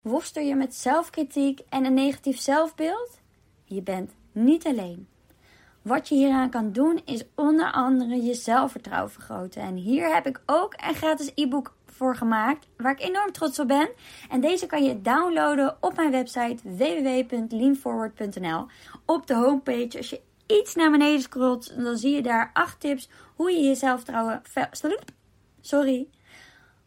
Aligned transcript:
Worstel 0.00 0.42
je 0.42 0.54
met 0.54 0.74
zelfkritiek 0.74 1.60
en 1.68 1.84
een 1.84 1.94
negatief 1.94 2.40
zelfbeeld? 2.40 3.20
Je 3.64 3.82
bent 3.82 4.14
niet 4.32 4.66
alleen. 4.66 5.08
Wat 5.82 6.08
je 6.08 6.14
hieraan 6.14 6.50
kan 6.50 6.72
doen 6.72 7.00
is 7.04 7.24
onder 7.34 7.72
andere 7.72 8.22
je 8.22 8.34
zelfvertrouwen 8.34 9.10
vergroten. 9.10 9.62
En 9.62 9.74
hier 9.74 10.14
heb 10.14 10.26
ik 10.26 10.42
ook 10.46 10.74
een 10.76 10.94
gratis 10.94 11.32
e-book 11.34 11.74
voor 11.86 12.16
gemaakt, 12.16 12.68
waar 12.76 12.92
ik 12.92 13.00
enorm 13.00 13.32
trots 13.32 13.58
op 13.58 13.68
ben. 13.68 13.90
En 14.30 14.40
deze 14.40 14.66
kan 14.66 14.84
je 14.84 15.00
downloaden 15.00 15.76
op 15.80 15.96
mijn 15.96 16.10
website 16.10 16.76
www.leanforward.nl. 16.76 18.66
Op 19.06 19.26
de 19.26 19.34
homepage, 19.34 19.96
als 19.96 20.10
je 20.10 20.20
iets 20.46 20.74
naar 20.74 20.90
beneden 20.90 21.20
scrolt, 21.20 21.82
dan 21.82 21.96
zie 21.96 22.14
je 22.14 22.22
daar 22.22 22.50
acht 22.52 22.80
tips 22.80 23.08
hoe 23.36 23.50
je 23.50 23.62
je 23.62 23.74
zelfvertrouwen, 23.74 24.42
sorry, 25.60 26.08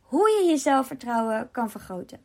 hoe 0.01 0.29
je 0.29 0.49
je 0.49 0.57
zelfvertrouwen 0.57 1.49
kan 1.51 1.69
vergroten. 1.69 2.22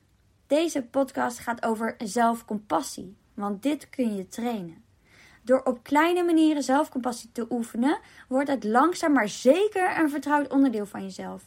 Deze 0.48 0.82
podcast 0.82 1.38
gaat 1.38 1.64
over 1.64 1.94
zelfcompassie, 1.98 3.16
want 3.34 3.62
dit 3.62 3.90
kun 3.90 4.16
je 4.16 4.28
trainen. 4.28 4.84
Door 5.42 5.62
op 5.62 5.82
kleine 5.82 6.22
manieren 6.22 6.62
zelfcompassie 6.62 7.32
te 7.32 7.46
oefenen, 7.50 7.98
wordt 8.28 8.48
het 8.48 8.64
langzaam 8.64 9.12
maar 9.12 9.28
zeker 9.28 9.98
een 10.00 10.10
vertrouwd 10.10 10.48
onderdeel 10.48 10.86
van 10.86 11.02
jezelf. 11.02 11.42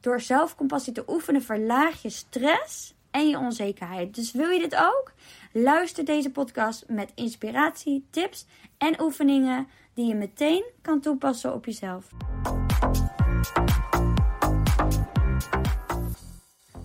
Door 0.00 0.20
zelfcompassie 0.20 0.92
te 0.92 1.04
oefenen 1.06 1.42
verlaag 1.42 2.02
je 2.02 2.10
stress 2.10 2.94
en 3.10 3.28
je 3.28 3.38
onzekerheid. 3.38 4.14
Dus 4.14 4.32
wil 4.32 4.48
je 4.48 4.58
dit 4.60 4.74
ook? 4.74 5.12
Luister 5.52 6.04
deze 6.04 6.30
podcast 6.30 6.84
met 6.88 7.12
inspiratie, 7.14 8.06
tips 8.10 8.46
en 8.78 9.00
oefeningen 9.00 9.68
die 9.94 10.06
je 10.06 10.14
meteen 10.14 10.64
kan 10.82 11.00
toepassen 11.00 11.54
op 11.54 11.64
jezelf. 11.64 12.10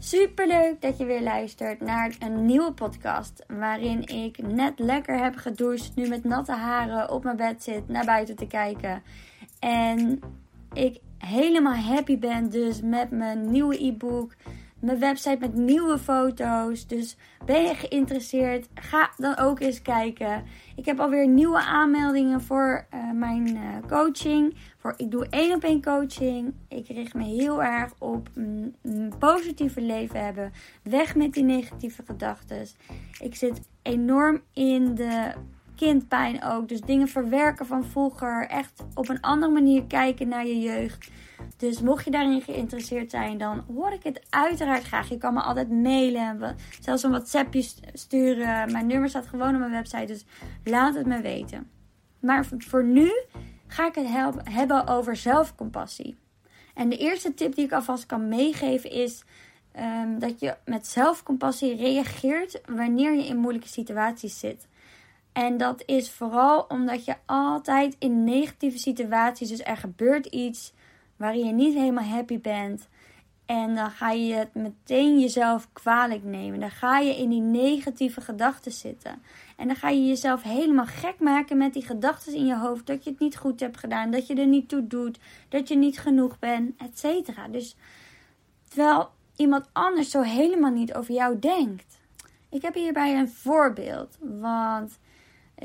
Super 0.03 0.47
leuk 0.47 0.81
dat 0.81 0.97
je 0.97 1.05
weer 1.05 1.21
luistert 1.21 1.81
naar 1.81 2.15
een 2.19 2.45
nieuwe 2.45 2.73
podcast. 2.73 3.43
Waarin 3.47 4.07
ik 4.07 4.37
net 4.37 4.79
lekker 4.79 5.23
heb 5.23 5.35
gedoucht, 5.35 5.95
nu 5.95 6.07
met 6.07 6.23
natte 6.23 6.51
haren 6.51 7.11
op 7.11 7.23
mijn 7.23 7.35
bed 7.35 7.63
zit, 7.63 7.87
naar 7.87 8.05
buiten 8.05 8.35
te 8.35 8.47
kijken. 8.47 9.03
En 9.59 10.19
ik 10.73 10.99
helemaal 11.17 11.75
happy 11.75 12.19
ben 12.19 12.49
dus 12.49 12.81
met 12.81 13.11
mijn 13.11 13.51
nieuwe 13.51 13.85
e-book 13.85 14.35
mijn 14.83 14.99
website 14.99 15.37
met 15.39 15.53
nieuwe 15.53 15.97
foto's. 15.97 16.87
Dus 16.87 17.17
ben 17.45 17.63
je 17.63 17.75
geïnteresseerd? 17.75 18.67
Ga 18.73 19.11
dan 19.17 19.37
ook 19.37 19.59
eens 19.59 19.81
kijken. 19.81 20.43
Ik 20.75 20.85
heb 20.85 20.99
alweer 20.99 21.27
nieuwe 21.27 21.59
aanmeldingen 21.59 22.41
voor 22.41 22.87
uh, 22.93 23.11
mijn 23.11 23.47
uh, 23.47 23.61
coaching. 23.87 24.55
Voor, 24.77 24.93
ik 24.97 25.11
doe 25.11 25.27
één 25.29 25.55
op 25.55 25.63
één 25.63 25.81
coaching. 25.81 26.53
Ik 26.67 26.87
richt 26.87 27.13
me 27.13 27.23
heel 27.23 27.63
erg 27.63 27.93
op 27.97 28.29
een, 28.35 28.75
een 28.81 29.13
positieve 29.19 29.81
leven 29.81 30.23
hebben. 30.23 30.51
Weg 30.83 31.15
met 31.15 31.33
die 31.33 31.43
negatieve 31.43 32.03
gedachten. 32.05 32.67
Ik 33.19 33.35
zit 33.35 33.61
enorm 33.81 34.41
in 34.53 34.95
de 34.95 35.33
kindpijn 35.83 36.43
ook. 36.43 36.67
Dus 36.67 36.81
dingen 36.81 37.07
verwerken 37.07 37.65
van 37.65 37.85
vroeger. 37.85 38.47
Echt 38.47 38.83
op 38.93 39.09
een 39.09 39.21
andere 39.21 39.51
manier 39.51 39.85
kijken 39.85 40.27
naar 40.27 40.45
je 40.45 40.59
jeugd. 40.59 41.09
Dus 41.57 41.81
mocht 41.81 42.05
je 42.05 42.11
daarin 42.11 42.41
geïnteresseerd 42.41 43.11
zijn, 43.11 43.37
dan 43.37 43.63
hoor 43.73 43.91
ik 43.91 44.03
het 44.03 44.21
uiteraard 44.29 44.83
graag. 44.83 45.09
Je 45.09 45.17
kan 45.17 45.33
me 45.33 45.41
altijd 45.41 45.69
mailen, 45.69 46.55
zelfs 46.79 47.03
een 47.03 47.09
WhatsAppje 47.09 47.65
sturen. 47.93 48.71
Mijn 48.71 48.87
nummer 48.87 49.09
staat 49.09 49.27
gewoon 49.27 49.53
op 49.53 49.59
mijn 49.59 49.71
website, 49.71 50.05
dus 50.05 50.25
laat 50.63 50.95
het 50.95 51.05
me 51.05 51.21
weten. 51.21 51.69
Maar 52.19 52.45
voor 52.57 52.83
nu 52.83 53.11
ga 53.67 53.87
ik 53.87 53.95
het 53.95 54.07
hebben 54.49 54.87
over 54.87 55.15
zelfcompassie. 55.15 56.17
En 56.73 56.89
de 56.89 56.97
eerste 56.97 57.33
tip 57.33 57.55
die 57.55 57.65
ik 57.65 57.71
alvast 57.71 58.05
kan 58.05 58.27
meegeven 58.27 58.91
is 58.91 59.23
ehm, 59.71 60.19
dat 60.19 60.39
je 60.39 60.55
met 60.65 60.87
zelfcompassie 60.87 61.75
reageert 61.75 62.61
wanneer 62.65 63.13
je 63.13 63.27
in 63.27 63.37
moeilijke 63.37 63.67
situaties 63.67 64.39
zit. 64.39 64.67
En 65.33 65.57
dat 65.57 65.83
is 65.85 66.11
vooral 66.11 66.65
omdat 66.67 67.05
je 67.05 67.15
altijd 67.25 67.95
in 67.99 68.23
negatieve 68.23 68.77
situaties, 68.77 69.49
dus 69.49 69.63
er 69.63 69.77
gebeurt 69.77 70.25
iets 70.25 70.73
waarin 71.15 71.45
je 71.45 71.53
niet 71.53 71.73
helemaal 71.73 72.03
happy 72.03 72.39
bent. 72.39 72.87
En 73.45 73.75
dan 73.75 73.91
ga 73.91 74.11
je 74.11 74.33
het 74.33 74.53
meteen 74.53 75.19
jezelf 75.19 75.67
kwalijk 75.73 76.23
nemen. 76.23 76.59
Dan 76.59 76.71
ga 76.71 76.99
je 76.99 77.17
in 77.17 77.29
die 77.29 77.41
negatieve 77.41 78.21
gedachten 78.21 78.71
zitten. 78.71 79.21
En 79.57 79.67
dan 79.67 79.75
ga 79.75 79.89
je 79.89 80.07
jezelf 80.07 80.43
helemaal 80.43 80.85
gek 80.85 81.19
maken 81.19 81.57
met 81.57 81.73
die 81.73 81.85
gedachten 81.85 82.33
in 82.33 82.45
je 82.45 82.57
hoofd. 82.57 82.85
Dat 82.85 83.03
je 83.03 83.09
het 83.09 83.19
niet 83.19 83.37
goed 83.37 83.59
hebt 83.59 83.77
gedaan. 83.77 84.11
Dat 84.11 84.27
je 84.27 84.35
er 84.35 84.47
niet 84.47 84.69
toe 84.69 84.87
doet. 84.87 85.19
Dat 85.49 85.67
je 85.67 85.75
niet 85.75 85.99
genoeg 85.99 86.39
bent. 86.39 86.81
Et 86.81 87.05
Dus 87.51 87.75
terwijl 88.67 89.09
iemand 89.35 89.65
anders 89.71 90.09
zo 90.09 90.21
helemaal 90.21 90.71
niet 90.71 90.93
over 90.93 91.13
jou 91.13 91.39
denkt. 91.39 91.99
Ik 92.49 92.61
heb 92.61 92.73
hierbij 92.73 93.19
een 93.19 93.29
voorbeeld. 93.29 94.17
Want 94.19 94.99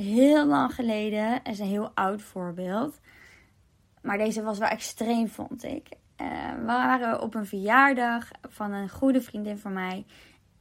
heel 0.02 0.46
lang 0.46 0.74
geleden, 0.74 1.42
is 1.44 1.58
een 1.58 1.66
heel 1.66 1.90
oud 1.94 2.22
voorbeeld. 2.22 3.00
Maar 4.02 4.18
deze 4.18 4.42
was 4.42 4.58
wel 4.58 4.68
extreem, 4.68 5.28
vond 5.28 5.64
ik. 5.64 5.88
Uh, 6.20 6.26
we 6.58 6.64
waren 6.64 7.20
op 7.22 7.34
een 7.34 7.46
verjaardag 7.46 8.30
van 8.48 8.72
een 8.72 8.88
goede 8.88 9.20
vriendin 9.20 9.58
van 9.58 9.72
mij. 9.72 10.06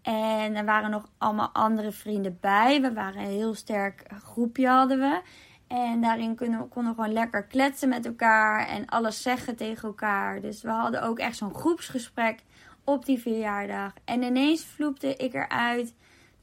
En 0.02 0.56
er 0.56 0.66
waren 0.66 0.90
nog 0.90 1.10
allemaal 1.18 1.50
andere 1.54 1.92
vrienden 1.92 2.38
bij. 2.42 2.82
We 2.82 2.94
waren 2.94 3.22
een 3.22 3.30
heel 3.30 3.54
sterk 3.54 4.04
groepje 4.24 4.68
hadden 4.68 5.00
we. 5.00 5.22
En 5.68 6.02
daarin 6.02 6.36
konden 6.36 6.60
we, 6.60 6.66
konden 6.66 6.96
we 6.96 7.02
gewoon 7.02 7.14
lekker 7.14 7.44
kletsen 7.44 7.90
met 7.90 8.06
elkaar 8.06 8.68
en 8.68 8.86
alles 8.86 9.22
zeggen 9.22 9.56
tegen 9.56 9.88
elkaar. 9.88 10.42
Dus 10.42 10.62
we 10.62 10.70
hadden 10.70 11.04
ook 11.04 11.20
echt 11.20 11.38
zo'n 11.38 11.54
groepsgesprek 11.54 12.40
op 12.84 13.06
die 13.06 13.20
verjaardag. 13.20 13.94
En 14.06 14.22
ineens 14.22 14.66
vloepte 14.66 15.16
ik 15.16 15.34
eruit 15.34 15.94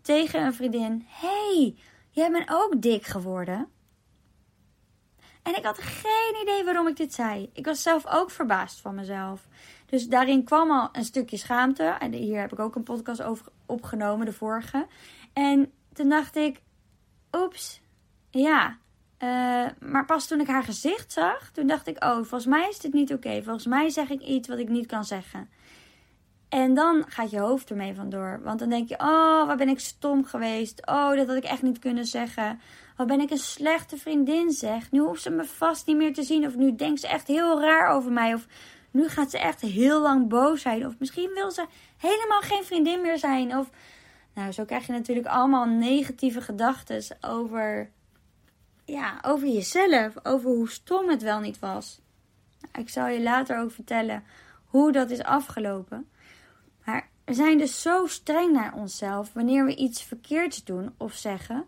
tegen 0.00 0.44
een 0.44 0.54
vriendin: 0.54 1.06
Hey, 1.09 1.75
jij 2.15 2.31
bent 2.31 2.51
ook 2.51 2.83
dik 2.83 3.05
geworden. 3.05 3.69
En 5.43 5.57
ik 5.57 5.65
had 5.65 5.79
geen 5.79 6.43
idee 6.43 6.65
waarom 6.65 6.89
ik 6.89 6.97
dit 6.97 7.15
zei. 7.15 7.51
Ik 7.53 7.65
was 7.65 7.83
zelf 7.83 8.07
ook 8.07 8.31
verbaasd 8.31 8.81
van 8.81 8.95
mezelf. 8.95 9.49
Dus 9.87 10.07
daarin 10.07 10.45
kwam 10.45 10.71
al 10.71 10.89
een 10.93 11.05
stukje 11.05 11.37
schaamte. 11.37 11.83
En 11.83 12.13
hier 12.13 12.41
heb 12.41 12.53
ik 12.53 12.59
ook 12.59 12.75
een 12.75 12.83
podcast 12.83 13.23
over 13.23 13.47
opgenomen, 13.67 14.27
de 14.27 14.33
vorige. 14.33 14.87
En 15.33 15.73
toen 15.93 16.09
dacht 16.09 16.37
ik, 16.37 16.63
oeps, 17.33 17.81
ja. 18.31 18.79
Uh, 19.19 19.67
maar 19.81 20.05
pas 20.07 20.27
toen 20.27 20.41
ik 20.41 20.47
haar 20.47 20.65
gezicht 20.65 21.13
zag, 21.13 21.51
toen 21.51 21.67
dacht 21.67 21.87
ik, 21.87 22.05
oh, 22.05 22.15
volgens 22.15 22.47
mij 22.47 22.69
is 22.69 22.79
dit 22.79 22.93
niet 22.93 23.13
oké. 23.13 23.43
Volgens 23.43 23.67
mij 23.67 23.91
zeg 23.91 24.11
ik 24.11 24.21
iets 24.21 24.49
wat 24.49 24.59
ik 24.59 24.69
niet 24.69 24.87
kan 24.87 25.05
zeggen. 25.05 25.51
En 26.54 26.75
dan 26.75 27.04
gaat 27.09 27.31
je 27.31 27.38
hoofd 27.38 27.70
ermee 27.70 27.94
vandoor. 27.94 28.41
Want 28.42 28.59
dan 28.59 28.69
denk 28.69 28.88
je, 28.88 28.94
oh, 28.94 29.47
waar 29.47 29.56
ben 29.56 29.69
ik 29.69 29.81
stom 29.81 30.25
geweest. 30.25 30.87
Oh, 30.87 31.16
dat 31.16 31.26
had 31.26 31.37
ik 31.37 31.44
echt 31.44 31.62
niet 31.62 31.78
kunnen 31.78 32.04
zeggen. 32.04 32.60
Wat 32.97 33.06
ben 33.06 33.20
ik 33.20 33.31
een 33.31 33.38
slechte 33.38 33.97
vriendin 33.97 34.50
zeg. 34.50 34.91
Nu 34.91 35.00
hoeft 35.00 35.22
ze 35.22 35.31
me 35.31 35.44
vast 35.44 35.87
niet 35.87 35.97
meer 35.97 36.15
te 36.15 36.22
zien. 36.22 36.47
Of 36.47 36.54
nu 36.54 36.75
denkt 36.75 37.00
ze 37.00 37.09
echt 37.09 37.26
heel 37.26 37.60
raar 37.60 37.88
over 37.88 38.12
mij. 38.12 38.34
Of 38.34 38.47
nu 38.91 39.09
gaat 39.09 39.31
ze 39.31 39.38
echt 39.38 39.60
heel 39.60 40.00
lang 40.00 40.28
boos 40.28 40.62
zijn. 40.62 40.87
Of 40.87 40.94
misschien 40.98 41.31
wil 41.34 41.50
ze 41.50 41.66
helemaal 41.97 42.41
geen 42.41 42.65
vriendin 42.65 43.00
meer 43.00 43.19
zijn. 43.19 43.56
Of 43.56 43.71
nou, 44.34 44.53
zo 44.53 44.65
krijg 44.65 44.86
je 44.86 44.92
natuurlijk 44.92 45.26
allemaal 45.26 45.65
negatieve 45.65 46.41
gedachten 46.41 47.03
over, 47.21 47.91
ja, 48.84 49.19
over 49.22 49.48
jezelf. 49.48 50.15
Over 50.22 50.50
hoe 50.50 50.71
stom 50.71 51.09
het 51.09 51.22
wel 51.22 51.41
niet 51.41 51.59
was. 51.59 52.00
Nou, 52.60 52.84
ik 52.84 52.91
zal 52.91 53.06
je 53.06 53.22
later 53.22 53.59
ook 53.59 53.71
vertellen 53.71 54.25
hoe 54.65 54.92
dat 54.92 55.10
is 55.10 55.22
afgelopen. 55.22 56.09
We 57.25 57.35
zijn 57.35 57.59
dus 57.59 57.83
zo 57.83 58.07
streng 58.07 58.53
naar 58.53 58.75
onszelf 58.75 59.33
wanneer 59.33 59.65
we 59.65 59.77
iets 59.77 60.03
verkeerds 60.03 60.65
doen 60.65 60.95
of 60.97 61.12
zeggen 61.12 61.67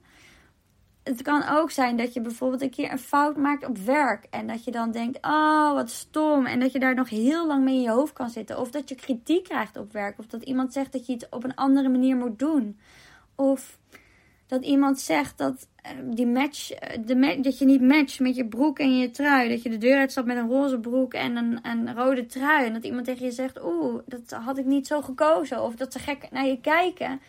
het 1.09 1.23
kan 1.23 1.49
ook 1.49 1.71
zijn 1.71 1.97
dat 1.97 2.15
je 2.15 2.21
bijvoorbeeld 2.21 2.63
een 2.63 2.71
keer 2.71 2.93
een 2.93 2.99
fout 2.99 3.37
maakt 3.37 3.67
op 3.67 3.79
werk. 3.79 4.27
En 4.31 4.47
dat 4.47 4.65
je 4.65 4.71
dan 4.71 4.91
denkt, 4.91 5.19
oh 5.27 5.73
wat 5.73 5.91
stom. 5.91 6.47
En 6.47 6.61
dat 6.61 6.73
je 6.73 6.79
daar 6.79 6.95
nog 6.95 7.09
heel 7.09 7.47
lang 7.47 7.65
mee 7.65 7.75
in 7.75 7.81
je 7.81 7.91
hoofd 7.91 8.13
kan 8.13 8.31
zitten. 8.31 8.59
Of 8.61 8.71
dat 8.71 8.89
je 8.89 8.95
kritiek 8.95 9.45
krijgt 9.45 9.77
op 9.77 9.93
werk. 9.93 10.19
Of 10.19 10.27
dat 10.27 10.43
iemand 10.43 10.73
zegt 10.73 10.93
dat 10.93 11.07
je 11.07 11.13
het 11.13 11.27
op 11.31 11.45
een 11.45 11.55
andere 11.55 11.89
manier 11.89 12.17
moet 12.17 12.39
doen. 12.39 12.79
Of 13.35 13.79
dat 14.47 14.65
iemand 14.65 15.01
zegt 15.01 15.39
dat, 15.39 15.69
die 16.05 16.27
match, 16.27 16.71
eh, 16.71 16.99
de 17.05 17.41
dat 17.41 17.59
je 17.59 17.65
niet 17.65 17.81
matcht 17.81 18.21
met 18.21 18.37
je 18.37 18.47
broek 18.47 18.79
en 18.79 18.99
je 18.99 19.11
trui. 19.11 19.49
Dat 19.49 19.63
je 19.63 19.71
de 19.71 19.79
deur 19.79 19.99
uitstapt 19.99 20.27
met 20.27 20.37
een 20.37 20.49
roze 20.49 20.79
broek 20.79 21.15
en 21.15 21.37
een, 21.37 21.59
een 21.63 21.95
rode 21.95 22.27
trui. 22.27 22.67
En 22.67 22.73
dat 22.73 22.85
iemand 22.85 23.05
tegen 23.05 23.25
je 23.25 23.33
zegt, 23.33 23.65
oeh, 23.65 24.03
dat 24.07 24.31
had 24.31 24.59
ik 24.59 24.65
niet 24.65 24.87
zo 24.87 25.03
gekozen. 25.03 25.63
Of 25.63 25.75
dat 25.75 25.93
ze 25.93 25.99
gek 25.99 26.29
naar 26.31 26.47
je 26.47 26.61
kijken. 26.61 27.21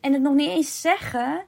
En 0.00 0.12
het 0.12 0.22
nog 0.22 0.34
niet 0.34 0.48
eens 0.48 0.80
zeggen 0.80 1.44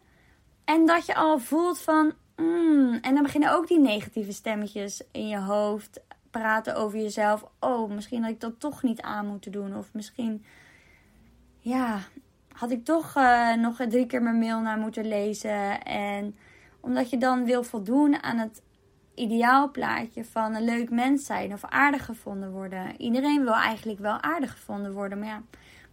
en 0.64 0.86
dat 0.86 1.06
je 1.06 1.14
al 1.14 1.38
voelt 1.38 1.78
van. 1.78 2.12
Mm, 2.36 2.98
en 3.00 3.14
dan 3.14 3.22
beginnen 3.22 3.54
ook 3.54 3.68
die 3.68 3.80
negatieve 3.80 4.32
stemmetjes 4.32 5.02
in 5.12 5.28
je 5.28 5.38
hoofd 5.38 6.00
praten 6.30 6.76
over 6.76 6.98
jezelf. 6.98 7.44
Oh, 7.60 7.90
misschien 7.90 8.22
had 8.22 8.30
ik 8.30 8.40
dat 8.40 8.60
toch 8.60 8.82
niet 8.82 9.00
aan 9.00 9.26
moeten 9.26 9.52
doen. 9.52 9.76
Of 9.76 9.92
misschien. 9.92 10.44
Ja, 11.58 12.00
had 12.52 12.70
ik 12.70 12.84
toch 12.84 13.16
uh, 13.16 13.54
nog 13.54 13.76
drie 13.76 14.06
keer 14.06 14.22
mijn 14.22 14.38
mail 14.38 14.60
naar 14.60 14.78
moeten 14.78 15.08
lezen. 15.08 15.82
En 15.82 16.36
omdat 16.80 17.10
je 17.10 17.18
dan 17.18 17.44
wil 17.44 17.62
voldoen 17.62 18.22
aan 18.22 18.38
het 18.38 18.62
ideaalplaatje 19.14 20.24
van 20.24 20.54
een 20.54 20.64
leuk 20.64 20.90
mens 20.90 21.26
zijn 21.26 21.52
of 21.52 21.64
aardig 21.64 22.04
gevonden 22.04 22.52
worden. 22.52 23.00
Iedereen 23.00 23.44
wil 23.44 23.54
eigenlijk 23.54 23.98
wel 23.98 24.20
aardig 24.20 24.50
gevonden 24.50 24.92
worden. 24.92 25.18
Maar 25.18 25.28
ja, 25.28 25.42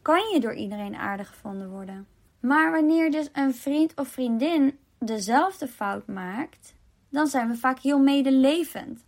kan 0.02 0.22
je 0.34 0.40
door 0.40 0.54
iedereen 0.54 0.96
aardig 0.96 1.28
gevonden 1.28 1.70
worden? 1.70 2.08
Maar 2.40 2.72
wanneer 2.72 3.12
dus 3.12 3.30
een 3.34 3.56
vriend 3.56 3.96
of 3.96 4.08
vriendin 4.08 4.80
dezelfde 5.00 5.68
fout 5.68 6.08
maakt, 6.08 6.74
dan 7.10 7.28
zijn 7.28 7.48
we 7.48 7.56
vaak 7.56 7.80
heel 7.80 8.00
medelevend. 8.00 9.06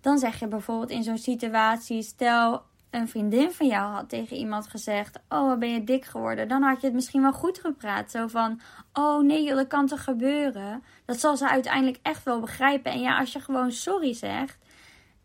Dan 0.00 0.18
zeg 0.18 0.38
je 0.38 0.48
bijvoorbeeld 0.48 0.90
in 0.90 1.02
zo'n 1.02 1.18
situatie: 1.18 2.02
stel 2.02 2.62
een 2.96 3.08
vriendin 3.08 3.52
van 3.52 3.66
jou 3.66 3.92
had 3.92 4.08
tegen 4.08 4.36
iemand 4.36 4.66
gezegd: 4.66 5.18
Oh, 5.28 5.58
ben 5.58 5.72
je 5.72 5.84
dik 5.84 6.04
geworden? 6.04 6.48
Dan 6.48 6.62
had 6.62 6.80
je 6.80 6.86
het 6.86 6.94
misschien 6.94 7.22
wel 7.22 7.32
goed 7.32 7.58
gepraat. 7.58 8.10
Zo 8.10 8.26
van: 8.26 8.60
Oh 8.92 9.22
nee, 9.22 9.54
dat 9.54 9.66
kan 9.66 9.86
toch 9.86 10.04
gebeuren? 10.04 10.82
Dat 11.04 11.20
zal 11.20 11.36
ze 11.36 11.48
uiteindelijk 11.48 11.98
echt 12.02 12.24
wel 12.24 12.40
begrijpen. 12.40 12.92
En 12.92 13.00
ja, 13.00 13.18
als 13.18 13.32
je 13.32 13.40
gewoon 13.40 13.72
sorry 13.72 14.14
zegt. 14.14 14.58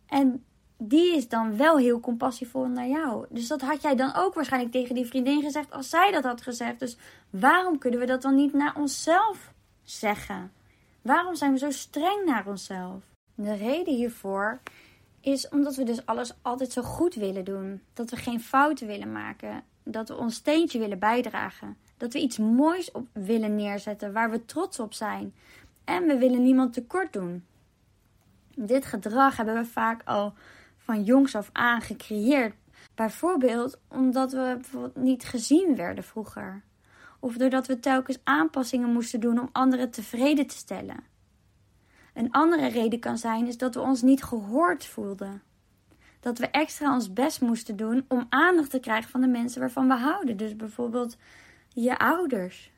En 0.07 0.45
die 0.77 1.15
is 1.15 1.27
dan 1.27 1.57
wel 1.57 1.77
heel 1.77 1.99
compassievol 1.99 2.67
naar 2.67 2.87
jou. 2.87 3.25
Dus 3.29 3.47
dat 3.47 3.61
had 3.61 3.81
jij 3.81 3.95
dan 3.95 4.15
ook 4.15 4.33
waarschijnlijk 4.33 4.71
tegen 4.71 4.95
die 4.95 5.05
vriendin 5.05 5.41
gezegd 5.41 5.71
als 5.71 5.89
zij 5.89 6.11
dat 6.11 6.23
had 6.23 6.41
gezegd. 6.41 6.79
Dus 6.79 6.97
waarom 7.29 7.77
kunnen 7.77 7.99
we 7.99 8.05
dat 8.05 8.21
dan 8.21 8.35
niet 8.35 8.53
naar 8.53 8.75
onszelf 8.75 9.53
zeggen? 9.83 10.51
Waarom 11.01 11.35
zijn 11.35 11.51
we 11.51 11.57
zo 11.57 11.71
streng 11.71 12.25
naar 12.25 12.47
onszelf? 12.47 13.03
De 13.35 13.53
reden 13.53 13.93
hiervoor 13.93 14.59
is 15.21 15.49
omdat 15.49 15.75
we 15.75 15.83
dus 15.83 16.05
alles 16.05 16.33
altijd 16.41 16.71
zo 16.71 16.81
goed 16.81 17.15
willen 17.15 17.45
doen. 17.45 17.81
Dat 17.93 18.09
we 18.09 18.15
geen 18.15 18.41
fouten 18.41 18.87
willen 18.87 19.11
maken. 19.11 19.63
Dat 19.83 20.07
we 20.07 20.17
ons 20.17 20.35
steentje 20.35 20.79
willen 20.79 20.99
bijdragen. 20.99 21.77
Dat 21.97 22.13
we 22.13 22.19
iets 22.19 22.37
moois 22.37 22.91
op 22.91 23.07
willen 23.13 23.55
neerzetten 23.55 24.13
waar 24.13 24.31
we 24.31 24.45
trots 24.45 24.79
op 24.79 24.93
zijn. 24.93 25.33
En 25.83 26.07
we 26.07 26.17
willen 26.17 26.43
niemand 26.43 26.73
tekort 26.73 27.13
doen. 27.13 27.45
Dit 28.55 28.85
gedrag 28.85 29.37
hebben 29.37 29.55
we 29.55 29.65
vaak 29.65 30.01
al 30.05 30.33
van 30.77 31.03
jongs 31.03 31.35
af 31.35 31.49
aan 31.51 31.81
gecreëerd. 31.81 32.55
Bijvoorbeeld 32.95 33.79
omdat 33.87 34.31
we 34.31 34.57
bijvoorbeeld 34.61 34.95
niet 34.95 35.23
gezien 35.23 35.75
werden 35.75 36.03
vroeger. 36.03 36.63
Of 37.19 37.37
doordat 37.37 37.67
we 37.67 37.79
telkens 37.79 38.19
aanpassingen 38.23 38.89
moesten 38.89 39.19
doen 39.19 39.39
om 39.39 39.49
anderen 39.51 39.91
tevreden 39.91 40.47
te 40.47 40.55
stellen. 40.55 41.10
Een 42.13 42.31
andere 42.31 42.67
reden 42.67 42.99
kan 42.99 43.17
zijn 43.17 43.47
is 43.47 43.57
dat 43.57 43.75
we 43.75 43.81
ons 43.81 44.01
niet 44.01 44.23
gehoord 44.23 44.85
voelden. 44.85 45.41
Dat 46.19 46.37
we 46.37 46.47
extra 46.47 46.93
ons 46.93 47.13
best 47.13 47.41
moesten 47.41 47.75
doen 47.75 48.05
om 48.07 48.25
aandacht 48.29 48.69
te 48.69 48.79
krijgen 48.79 49.09
van 49.09 49.21
de 49.21 49.27
mensen 49.27 49.59
waarvan 49.59 49.87
we 49.87 49.93
houden. 49.93 50.37
Dus 50.37 50.55
bijvoorbeeld 50.55 51.17
je 51.69 51.97
ouders. 51.97 52.71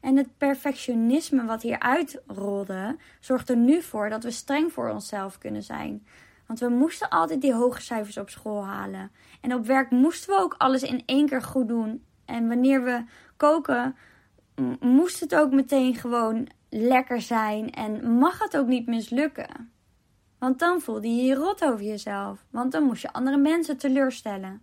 En 0.00 0.16
het 0.16 0.36
perfectionisme 0.36 1.44
wat 1.44 1.62
hier 1.62 1.78
uitrolde, 1.78 2.96
zorgt 3.20 3.48
er 3.48 3.56
nu 3.56 3.82
voor 3.82 4.08
dat 4.08 4.24
we 4.24 4.30
streng 4.30 4.72
voor 4.72 4.90
onszelf 4.90 5.38
kunnen 5.38 5.62
zijn. 5.62 6.06
Want 6.46 6.60
we 6.60 6.68
moesten 6.68 7.08
altijd 7.08 7.40
die 7.40 7.54
hoge 7.54 7.82
cijfers 7.82 8.16
op 8.16 8.30
school 8.30 8.64
halen. 8.64 9.10
En 9.40 9.54
op 9.54 9.66
werk 9.66 9.90
moesten 9.90 10.34
we 10.34 10.40
ook 10.40 10.54
alles 10.58 10.82
in 10.82 11.02
één 11.06 11.28
keer 11.28 11.42
goed 11.42 11.68
doen. 11.68 12.04
En 12.24 12.48
wanneer 12.48 12.84
we 12.84 13.04
koken, 13.36 13.96
moest 14.80 15.20
het 15.20 15.34
ook 15.34 15.50
meteen 15.50 15.94
gewoon 15.94 16.48
lekker 16.70 17.20
zijn 17.20 17.70
en 17.70 18.18
mag 18.18 18.38
het 18.38 18.56
ook 18.56 18.66
niet 18.66 18.86
mislukken. 18.86 19.72
Want 20.38 20.58
dan 20.58 20.80
voelde 20.80 21.08
je 21.08 21.22
je 21.22 21.34
rot 21.34 21.64
over 21.64 21.84
jezelf, 21.84 22.44
want 22.50 22.72
dan 22.72 22.82
moest 22.82 23.02
je 23.02 23.12
andere 23.12 23.36
mensen 23.36 23.76
teleurstellen. 23.76 24.62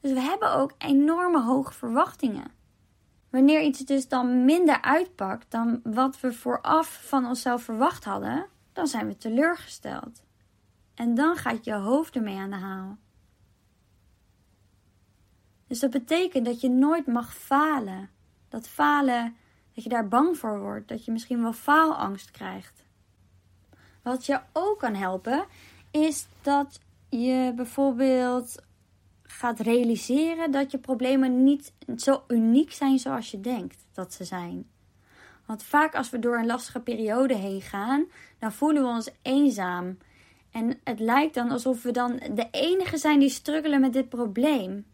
Dus 0.00 0.12
we 0.12 0.20
hebben 0.20 0.52
ook 0.52 0.74
enorme 0.78 1.42
hoge 1.42 1.72
verwachtingen. 1.72 2.50
Wanneer 3.30 3.62
iets 3.62 3.80
dus 3.80 4.08
dan 4.08 4.44
minder 4.44 4.82
uitpakt 4.82 5.50
dan 5.50 5.80
wat 5.84 6.20
we 6.20 6.32
vooraf 6.32 7.02
van 7.06 7.26
onszelf 7.26 7.62
verwacht 7.62 8.04
hadden, 8.04 8.46
dan 8.72 8.86
zijn 8.86 9.06
we 9.06 9.16
teleurgesteld. 9.16 10.22
En 10.94 11.14
dan 11.14 11.36
gaat 11.36 11.64
je 11.64 11.74
hoofd 11.74 12.16
ermee 12.16 12.36
aan 12.38 12.50
de 12.50 12.56
haal. 12.56 12.98
Dus 15.66 15.80
dat 15.80 15.90
betekent 15.90 16.44
dat 16.44 16.60
je 16.60 16.70
nooit 16.70 17.06
mag 17.06 17.34
falen. 17.34 18.10
Dat 18.48 18.68
falen 18.68 19.36
dat 19.80 19.88
je 19.90 19.96
daar 19.96 20.08
bang 20.08 20.38
voor 20.38 20.60
wordt. 20.60 20.88
Dat 20.88 21.04
je 21.04 21.12
misschien 21.12 21.42
wel 21.42 21.52
faalangst 21.52 22.30
krijgt. 22.30 22.84
Wat 24.02 24.26
je 24.26 24.40
ook 24.52 24.78
kan 24.78 24.94
helpen, 24.94 25.44
is 25.90 26.26
dat 26.42 26.80
je 27.08 27.52
bijvoorbeeld 27.56 28.62
gaat 29.22 29.60
realiseren 29.60 30.50
dat 30.50 30.70
je 30.70 30.78
problemen 30.78 31.44
niet 31.44 31.72
zo 31.96 32.22
uniek 32.28 32.72
zijn 32.72 32.98
zoals 32.98 33.30
je 33.30 33.40
denkt 33.40 33.84
dat 33.92 34.14
ze 34.14 34.24
zijn. 34.24 34.68
Want 35.46 35.62
vaak 35.62 35.94
als 35.94 36.10
we 36.10 36.18
door 36.18 36.38
een 36.38 36.46
lastige 36.46 36.80
periode 36.80 37.34
heen 37.34 37.60
gaan, 37.62 38.06
dan 38.38 38.52
voelen 38.52 38.82
we 38.82 38.88
ons 38.88 39.10
eenzaam. 39.22 39.98
En 40.50 40.80
het 40.84 41.00
lijkt 41.00 41.34
dan 41.34 41.50
alsof 41.50 41.82
we 41.82 41.90
dan 41.90 42.20
de 42.34 42.48
enige 42.50 42.96
zijn 42.96 43.20
die 43.20 43.28
struggelen 43.28 43.80
met 43.80 43.92
dit 43.92 44.08
probleem. 44.08 44.86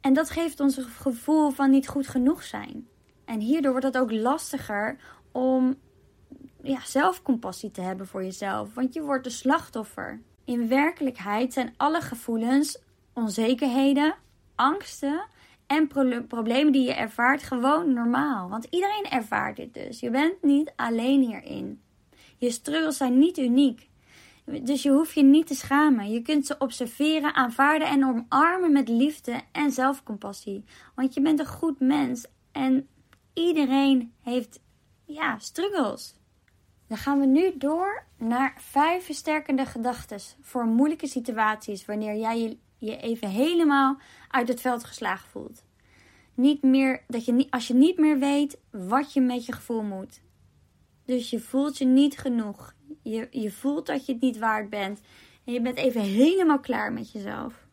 En 0.00 0.12
dat 0.12 0.30
geeft 0.30 0.60
ons 0.60 0.76
een 0.76 0.84
gevoel 0.84 1.50
van 1.50 1.70
niet 1.70 1.88
goed 1.88 2.06
genoeg 2.08 2.42
zijn. 2.42 2.88
En 3.26 3.40
hierdoor 3.40 3.70
wordt 3.70 3.86
het 3.86 3.98
ook 3.98 4.12
lastiger 4.12 4.96
om 5.32 5.76
ja, 6.62 6.80
zelfcompassie 6.84 7.70
te 7.70 7.80
hebben 7.80 8.06
voor 8.06 8.24
jezelf, 8.24 8.74
want 8.74 8.94
je 8.94 9.02
wordt 9.02 9.24
de 9.24 9.30
slachtoffer. 9.30 10.20
In 10.44 10.68
werkelijkheid 10.68 11.52
zijn 11.52 11.74
alle 11.76 12.00
gevoelens, 12.00 12.78
onzekerheden, 13.12 14.14
angsten 14.54 15.24
en 15.66 15.88
problemen 16.28 16.72
die 16.72 16.86
je 16.86 16.94
ervaart 16.94 17.42
gewoon 17.42 17.92
normaal. 17.92 18.48
Want 18.48 18.66
iedereen 18.70 19.04
ervaart 19.04 19.56
dit 19.56 19.74
dus. 19.74 20.00
Je 20.00 20.10
bent 20.10 20.42
niet 20.42 20.72
alleen 20.76 21.20
hierin. 21.20 21.80
Je 22.36 22.50
struggles 22.50 22.96
zijn 22.96 23.18
niet 23.18 23.38
uniek. 23.38 23.88
Dus 24.44 24.82
je 24.82 24.90
hoeft 24.90 25.14
je 25.14 25.22
niet 25.22 25.46
te 25.46 25.54
schamen. 25.54 26.10
Je 26.10 26.22
kunt 26.22 26.46
ze 26.46 26.58
observeren, 26.58 27.34
aanvaarden 27.34 27.88
en 27.88 28.04
omarmen 28.04 28.72
met 28.72 28.88
liefde 28.88 29.40
en 29.52 29.70
zelfcompassie. 29.70 30.64
Want 30.94 31.14
je 31.14 31.20
bent 31.20 31.38
een 31.38 31.46
goed 31.46 31.80
mens 31.80 32.26
en 32.52 32.88
Iedereen 33.36 34.12
heeft 34.22 34.60
ja, 35.04 35.38
struggles. 35.38 36.14
Dan 36.86 36.96
gaan 36.96 37.20
we 37.20 37.26
nu 37.26 37.56
door 37.58 38.06
naar 38.18 38.54
vijf 38.58 39.04
versterkende 39.04 39.66
gedachten 39.66 40.20
voor 40.40 40.64
moeilijke 40.66 41.06
situaties 41.06 41.84
wanneer 41.84 42.16
jij 42.16 42.40
je, 42.40 42.58
je 42.78 42.96
even 42.96 43.28
helemaal 43.28 43.98
uit 44.28 44.48
het 44.48 44.60
veld 44.60 44.84
geslagen 44.84 45.28
voelt. 45.28 45.64
Niet 46.34 46.62
meer, 46.62 47.04
dat 47.06 47.24
je 47.24 47.32
niet, 47.32 47.50
als 47.50 47.66
je 47.66 47.74
niet 47.74 47.98
meer 47.98 48.18
weet 48.18 48.58
wat 48.70 49.12
je 49.12 49.20
met 49.20 49.46
je 49.46 49.52
gevoel 49.52 49.82
moet. 49.82 50.20
Dus 51.04 51.30
je 51.30 51.40
voelt 51.40 51.78
je 51.78 51.84
niet 51.84 52.18
genoeg. 52.18 52.74
Je, 53.02 53.28
je 53.30 53.50
voelt 53.50 53.86
dat 53.86 54.06
je 54.06 54.12
het 54.12 54.22
niet 54.22 54.38
waard 54.38 54.70
bent. 54.70 55.00
En 55.44 55.52
je 55.52 55.60
bent 55.60 55.76
even 55.76 56.00
helemaal 56.00 56.60
klaar 56.60 56.92
met 56.92 57.12
jezelf. 57.12 57.65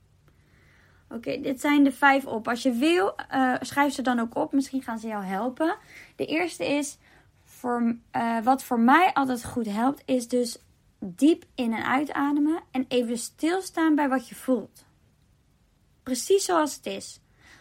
Oké, 1.14 1.42
dit 1.42 1.62
zijn 1.62 1.84
de 1.84 1.92
vijf 1.92 2.26
op. 2.26 2.48
Als 2.48 2.62
je 2.62 2.72
wil, 2.72 3.16
uh, 3.34 3.56
schrijf 3.60 3.94
ze 3.94 4.02
dan 4.02 4.20
ook 4.20 4.36
op. 4.36 4.54
Misschien 4.54 4.82
gaan 4.82 5.00
ze 5.00 5.08
jou 5.08 5.24
helpen. 5.24 5.76
De 6.16 6.26
eerste 6.26 6.66
is, 6.66 6.98
voor, 7.44 7.96
uh, 8.16 8.40
wat 8.44 8.64
voor 8.64 8.80
mij 8.80 9.14
altijd 9.14 9.46
goed 9.46 9.66
helpt, 9.66 10.02
is 10.06 10.28
dus 10.28 10.58
diep 11.00 11.44
in- 11.56 11.74
en 11.74 11.86
uitademen. 11.86 12.62
En 12.72 12.86
even 12.88 13.18
stilstaan 13.18 13.96
bij 13.96 14.10
wat 14.10 14.28
je 14.28 14.36
voelt. 14.36 14.86
Precies 16.04 16.46
zoals 16.46 16.76
het 16.76 16.86
is. 16.86 17.20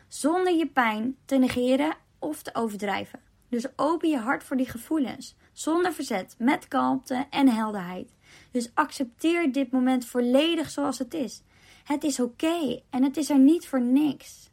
Zonder 0.08 0.54
je 0.56 0.66
pijn 0.66 1.16
te 1.24 1.36
negeren 1.36 1.94
of 2.18 2.42
te 2.42 2.54
overdrijven. 2.54 3.20
Dus 3.48 3.66
open 3.76 4.08
je 4.08 4.18
hart 4.18 4.44
voor 4.44 4.56
die 4.56 4.70
gevoelens. 4.70 5.36
Zonder 5.52 5.92
verzet, 5.92 6.34
met 6.38 6.68
kalmte 6.68 7.26
en 7.30 7.48
helderheid. 7.48 8.14
Dus 8.50 8.70
accepteer 8.74 9.52
dit 9.52 9.70
moment 9.70 10.06
volledig 10.06 10.70
zoals 10.70 10.98
het 10.98 11.14
is. 11.14 11.42
Het 11.84 12.04
is 12.04 12.20
oké 12.20 12.80
en 12.90 13.02
het 13.02 13.16
is 13.16 13.30
er 13.30 13.38
niet 13.38 13.66
voor 13.66 13.80
niks. 13.80 14.50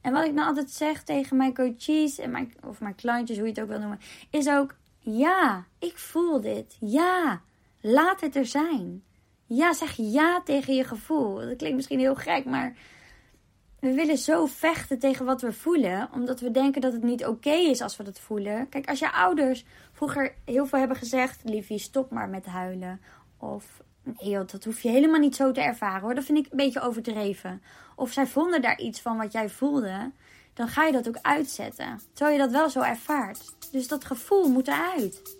En 0.00 0.12
wat 0.12 0.24
ik 0.24 0.32
nou 0.32 0.48
altijd 0.48 0.70
zeg 0.70 1.02
tegen 1.02 1.36
mijn 1.36 1.54
coaches 1.54 2.18
en 2.18 2.30
mijn, 2.30 2.52
of 2.64 2.80
mijn 2.80 2.94
klantjes, 2.94 3.36
hoe 3.36 3.46
je 3.46 3.52
het 3.52 3.62
ook 3.62 3.68
wil 3.68 3.78
noemen, 3.78 4.00
is 4.30 4.48
ook: 4.48 4.74
ja, 4.98 5.64
ik 5.78 5.98
voel 5.98 6.40
dit. 6.40 6.76
Ja, 6.80 7.42
laat 7.80 8.20
het 8.20 8.36
er 8.36 8.46
zijn. 8.46 9.02
Ja, 9.46 9.72
zeg 9.72 9.94
ja 9.96 10.40
tegen 10.44 10.74
je 10.74 10.84
gevoel. 10.84 11.34
Dat 11.34 11.56
klinkt 11.56 11.76
misschien 11.76 11.98
heel 11.98 12.14
gek, 12.14 12.44
maar 12.44 12.76
we 13.80 13.94
willen 13.94 14.18
zo 14.18 14.46
vechten 14.46 14.98
tegen 14.98 15.24
wat 15.24 15.40
we 15.40 15.52
voelen, 15.52 16.08
omdat 16.12 16.40
we 16.40 16.50
denken 16.50 16.80
dat 16.80 16.92
het 16.92 17.02
niet 17.02 17.26
oké 17.26 17.50
is 17.50 17.80
als 17.80 17.96
we 17.96 18.02
dat 18.02 18.20
voelen. 18.20 18.68
Kijk, 18.68 18.88
als 18.88 18.98
je 18.98 19.12
ouders 19.12 19.64
vroeger 19.92 20.34
heel 20.44 20.66
veel 20.66 20.78
hebben 20.78 20.96
gezegd: 20.96 21.40
liefie, 21.44 21.78
stop 21.78 22.10
maar 22.10 22.28
met 22.28 22.46
huilen. 22.46 23.00
Of 23.38 23.82
Nee 24.02 24.44
dat 24.44 24.64
hoef 24.64 24.80
je 24.80 24.88
helemaal 24.88 25.20
niet 25.20 25.36
zo 25.36 25.52
te 25.52 25.60
ervaren 25.60 26.00
hoor. 26.00 26.14
Dat 26.14 26.24
vind 26.24 26.38
ik 26.38 26.46
een 26.50 26.56
beetje 26.56 26.80
overdreven. 26.80 27.62
Of 27.96 28.12
zij 28.12 28.26
vonden 28.26 28.62
daar 28.62 28.80
iets 28.80 29.00
van 29.00 29.16
wat 29.16 29.32
jij 29.32 29.48
voelde, 29.48 30.10
dan 30.54 30.68
ga 30.68 30.84
je 30.84 30.92
dat 30.92 31.08
ook 31.08 31.18
uitzetten. 31.22 32.00
Terwijl 32.12 32.36
je 32.36 32.42
dat 32.42 32.52
wel 32.52 32.70
zo 32.70 32.80
ervaart. 32.80 33.54
Dus 33.72 33.88
dat 33.88 34.04
gevoel 34.04 34.48
moet 34.48 34.68
eruit. 34.68 35.39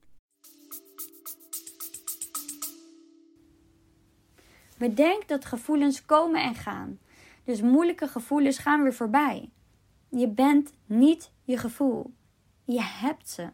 Bedenk 4.81 5.27
dat 5.27 5.45
gevoelens 5.45 6.05
komen 6.05 6.43
en 6.43 6.55
gaan. 6.55 6.99
Dus 7.43 7.61
moeilijke 7.61 8.07
gevoelens 8.07 8.57
gaan 8.57 8.83
weer 8.83 8.93
voorbij. 8.93 9.49
Je 10.09 10.27
bent 10.27 10.73
niet 10.85 11.31
je 11.43 11.57
gevoel. 11.57 12.13
Je 12.65 12.81
hebt 12.81 13.29
ze. 13.29 13.49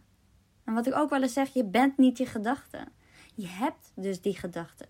En 0.63 0.74
wat 0.74 0.88
ik 0.88 0.96
ook 0.96 1.10
wel 1.10 1.22
eens 1.22 1.34
zeg, 1.34 1.53
je 1.53 1.63
bent 1.63 1.98
niet 1.98 2.17
je 2.17 2.25
gedachten. 2.25 2.91
Je 3.36 3.48
hebt 3.48 3.91
dus 3.96 4.22
die 4.22 4.38
gedachten. 4.38 4.88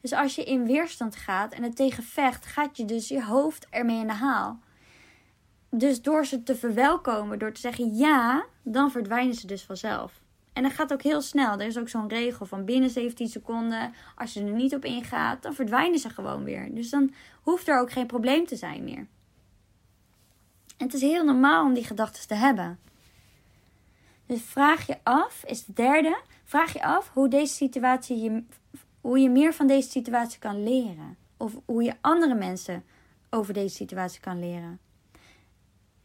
Dus 0.00 0.12
als 0.12 0.34
je 0.34 0.44
in 0.44 0.66
weerstand 0.66 1.16
gaat 1.16 1.52
en 1.52 1.62
het 1.62 1.76
tegen 1.76 2.02
vecht, 2.02 2.46
gaat 2.46 2.76
je 2.76 2.84
dus 2.84 3.08
je 3.08 3.24
hoofd 3.24 3.66
ermee 3.70 4.00
in 4.00 4.06
de 4.06 4.12
haal. 4.12 4.58
Dus 5.70 6.02
door 6.02 6.26
ze 6.26 6.42
te 6.42 6.56
verwelkomen, 6.56 7.38
door 7.38 7.52
te 7.52 7.60
zeggen 7.60 7.94
ja, 7.94 8.44
dan 8.62 8.90
verdwijnen 8.90 9.34
ze 9.34 9.46
dus 9.46 9.62
vanzelf. 9.62 10.21
En 10.52 10.62
dat 10.62 10.72
gaat 10.72 10.92
ook 10.92 11.02
heel 11.02 11.20
snel. 11.20 11.52
Er 11.52 11.66
is 11.66 11.78
ook 11.78 11.88
zo'n 11.88 12.08
regel 12.08 12.46
van 12.46 12.64
binnen 12.64 12.90
17 12.90 13.28
seconden. 13.28 13.94
Als 14.16 14.32
je 14.32 14.44
er 14.44 14.52
niet 14.52 14.74
op 14.74 14.84
ingaat, 14.84 15.42
dan 15.42 15.54
verdwijnen 15.54 15.98
ze 15.98 16.08
gewoon 16.08 16.44
weer. 16.44 16.74
Dus 16.74 16.90
dan 16.90 17.14
hoeft 17.42 17.68
er 17.68 17.80
ook 17.80 17.92
geen 17.92 18.06
probleem 18.06 18.46
te 18.46 18.56
zijn 18.56 18.84
meer. 18.84 19.06
En 20.76 20.86
het 20.86 20.94
is 20.94 21.00
heel 21.00 21.24
normaal 21.24 21.64
om 21.64 21.74
die 21.74 21.84
gedachten 21.84 22.28
te 22.28 22.34
hebben. 22.34 22.78
Dus 24.26 24.42
vraag 24.42 24.86
je 24.86 24.98
af, 25.02 25.44
is 25.46 25.64
de 25.64 25.72
derde, 25.72 26.20
vraag 26.44 26.72
je 26.72 26.82
af 26.82 27.10
hoe 27.12 27.28
deze 27.28 27.54
situatie 27.54 28.20
je, 28.20 28.44
hoe 29.00 29.18
je 29.18 29.30
meer 29.30 29.54
van 29.54 29.66
deze 29.66 29.90
situatie 29.90 30.38
kan 30.38 30.62
leren. 30.62 31.16
Of 31.36 31.52
hoe 31.64 31.82
je 31.82 31.94
andere 32.00 32.34
mensen 32.34 32.84
over 33.30 33.54
deze 33.54 33.74
situatie 33.74 34.20
kan 34.20 34.38
leren. 34.38 34.78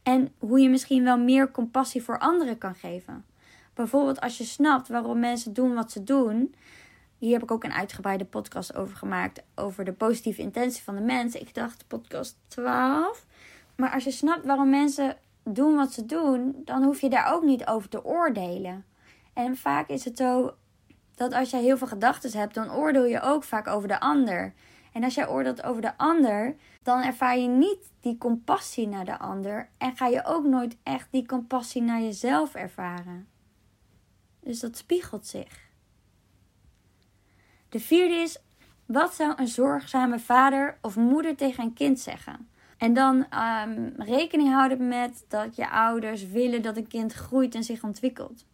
En 0.03 0.33
hoe 0.37 0.59
je 0.59 0.69
misschien 0.69 1.03
wel 1.03 1.17
meer 1.17 1.51
compassie 1.51 2.03
voor 2.03 2.19
anderen 2.19 2.57
kan 2.57 2.75
geven. 2.75 3.25
Bijvoorbeeld 3.77 4.21
als 4.21 4.37
je 4.37 4.43
snapt 4.43 4.87
waarom 4.87 5.19
mensen 5.19 5.53
doen 5.53 5.73
wat 5.73 5.91
ze 5.91 6.03
doen. 6.03 6.55
Hier 7.17 7.33
heb 7.33 7.43
ik 7.43 7.51
ook 7.51 7.63
een 7.63 7.73
uitgebreide 7.73 8.25
podcast 8.25 8.75
over 8.75 8.97
gemaakt. 8.97 9.43
Over 9.55 9.85
de 9.85 9.93
positieve 9.93 10.41
intentie 10.41 10.83
van 10.83 10.95
de 10.95 11.01
mens. 11.01 11.35
Ik 11.35 11.53
dacht 11.53 11.87
podcast 11.87 12.37
12. 12.47 13.25
Maar 13.75 13.93
als 13.93 14.03
je 14.03 14.11
snapt 14.11 14.45
waarom 14.45 14.69
mensen 14.69 15.17
doen 15.43 15.75
wat 15.75 15.93
ze 15.93 16.05
doen, 16.05 16.61
dan 16.65 16.83
hoef 16.83 17.01
je 17.01 17.09
daar 17.09 17.33
ook 17.33 17.43
niet 17.43 17.65
over 17.65 17.89
te 17.89 18.05
oordelen. 18.05 18.85
En 19.33 19.57
vaak 19.57 19.89
is 19.89 20.05
het 20.05 20.17
zo 20.17 20.55
dat 21.15 21.33
als 21.33 21.49
jij 21.49 21.61
heel 21.61 21.77
veel 21.77 21.87
gedachten 21.87 22.39
hebt, 22.39 22.53
dan 22.53 22.71
oordeel 22.71 23.05
je 23.05 23.21
ook 23.21 23.43
vaak 23.43 23.67
over 23.67 23.87
de 23.87 23.99
ander. 23.99 24.53
En 24.93 25.03
als 25.03 25.15
jij 25.15 25.29
oordeelt 25.29 25.63
over 25.63 25.81
de 25.81 25.97
ander, 25.97 26.55
dan 26.83 27.01
ervaar 27.01 27.37
je 27.37 27.47
niet 27.47 27.91
die 27.99 28.17
compassie 28.17 28.87
naar 28.87 29.05
de 29.05 29.19
ander. 29.19 29.69
En 29.77 29.95
ga 29.95 30.07
je 30.07 30.25
ook 30.25 30.45
nooit 30.45 30.77
echt 30.83 31.07
die 31.11 31.25
compassie 31.25 31.81
naar 31.81 32.01
jezelf 32.01 32.55
ervaren. 32.55 33.27
Dus 34.47 34.59
dat 34.59 34.77
spiegelt 34.77 35.27
zich. 35.27 35.69
De 37.69 37.79
vierde 37.79 38.13
is: 38.13 38.37
wat 38.85 39.13
zou 39.13 39.33
een 39.35 39.47
zorgzame 39.47 40.19
vader 40.19 40.77
of 40.81 40.95
moeder 40.95 41.35
tegen 41.35 41.63
een 41.63 41.73
kind 41.73 41.99
zeggen? 41.99 42.49
En 42.77 42.93
dan 42.93 43.15
um, 43.15 43.93
rekening 43.97 44.49
houden 44.49 44.87
met 44.87 45.25
dat 45.27 45.55
je 45.55 45.69
ouders 45.69 46.27
willen 46.27 46.61
dat 46.61 46.77
een 46.77 46.87
kind 46.87 47.13
groeit 47.13 47.55
en 47.55 47.63
zich 47.63 47.83
ontwikkelt. 47.83 48.45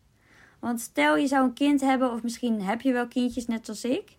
Want 0.60 0.82
stel 0.82 1.18
je 1.18 1.28
zou 1.28 1.44
een 1.44 1.54
kind 1.54 1.82
hebben, 1.82 2.12
of 2.12 2.24
misschien 2.24 2.62
heb 2.62 2.82
je 2.82 2.94
wel 2.94 3.08
kindjes 3.08 3.48
net 3.48 3.70
als 3.70 3.84
ik. 3.84 4.18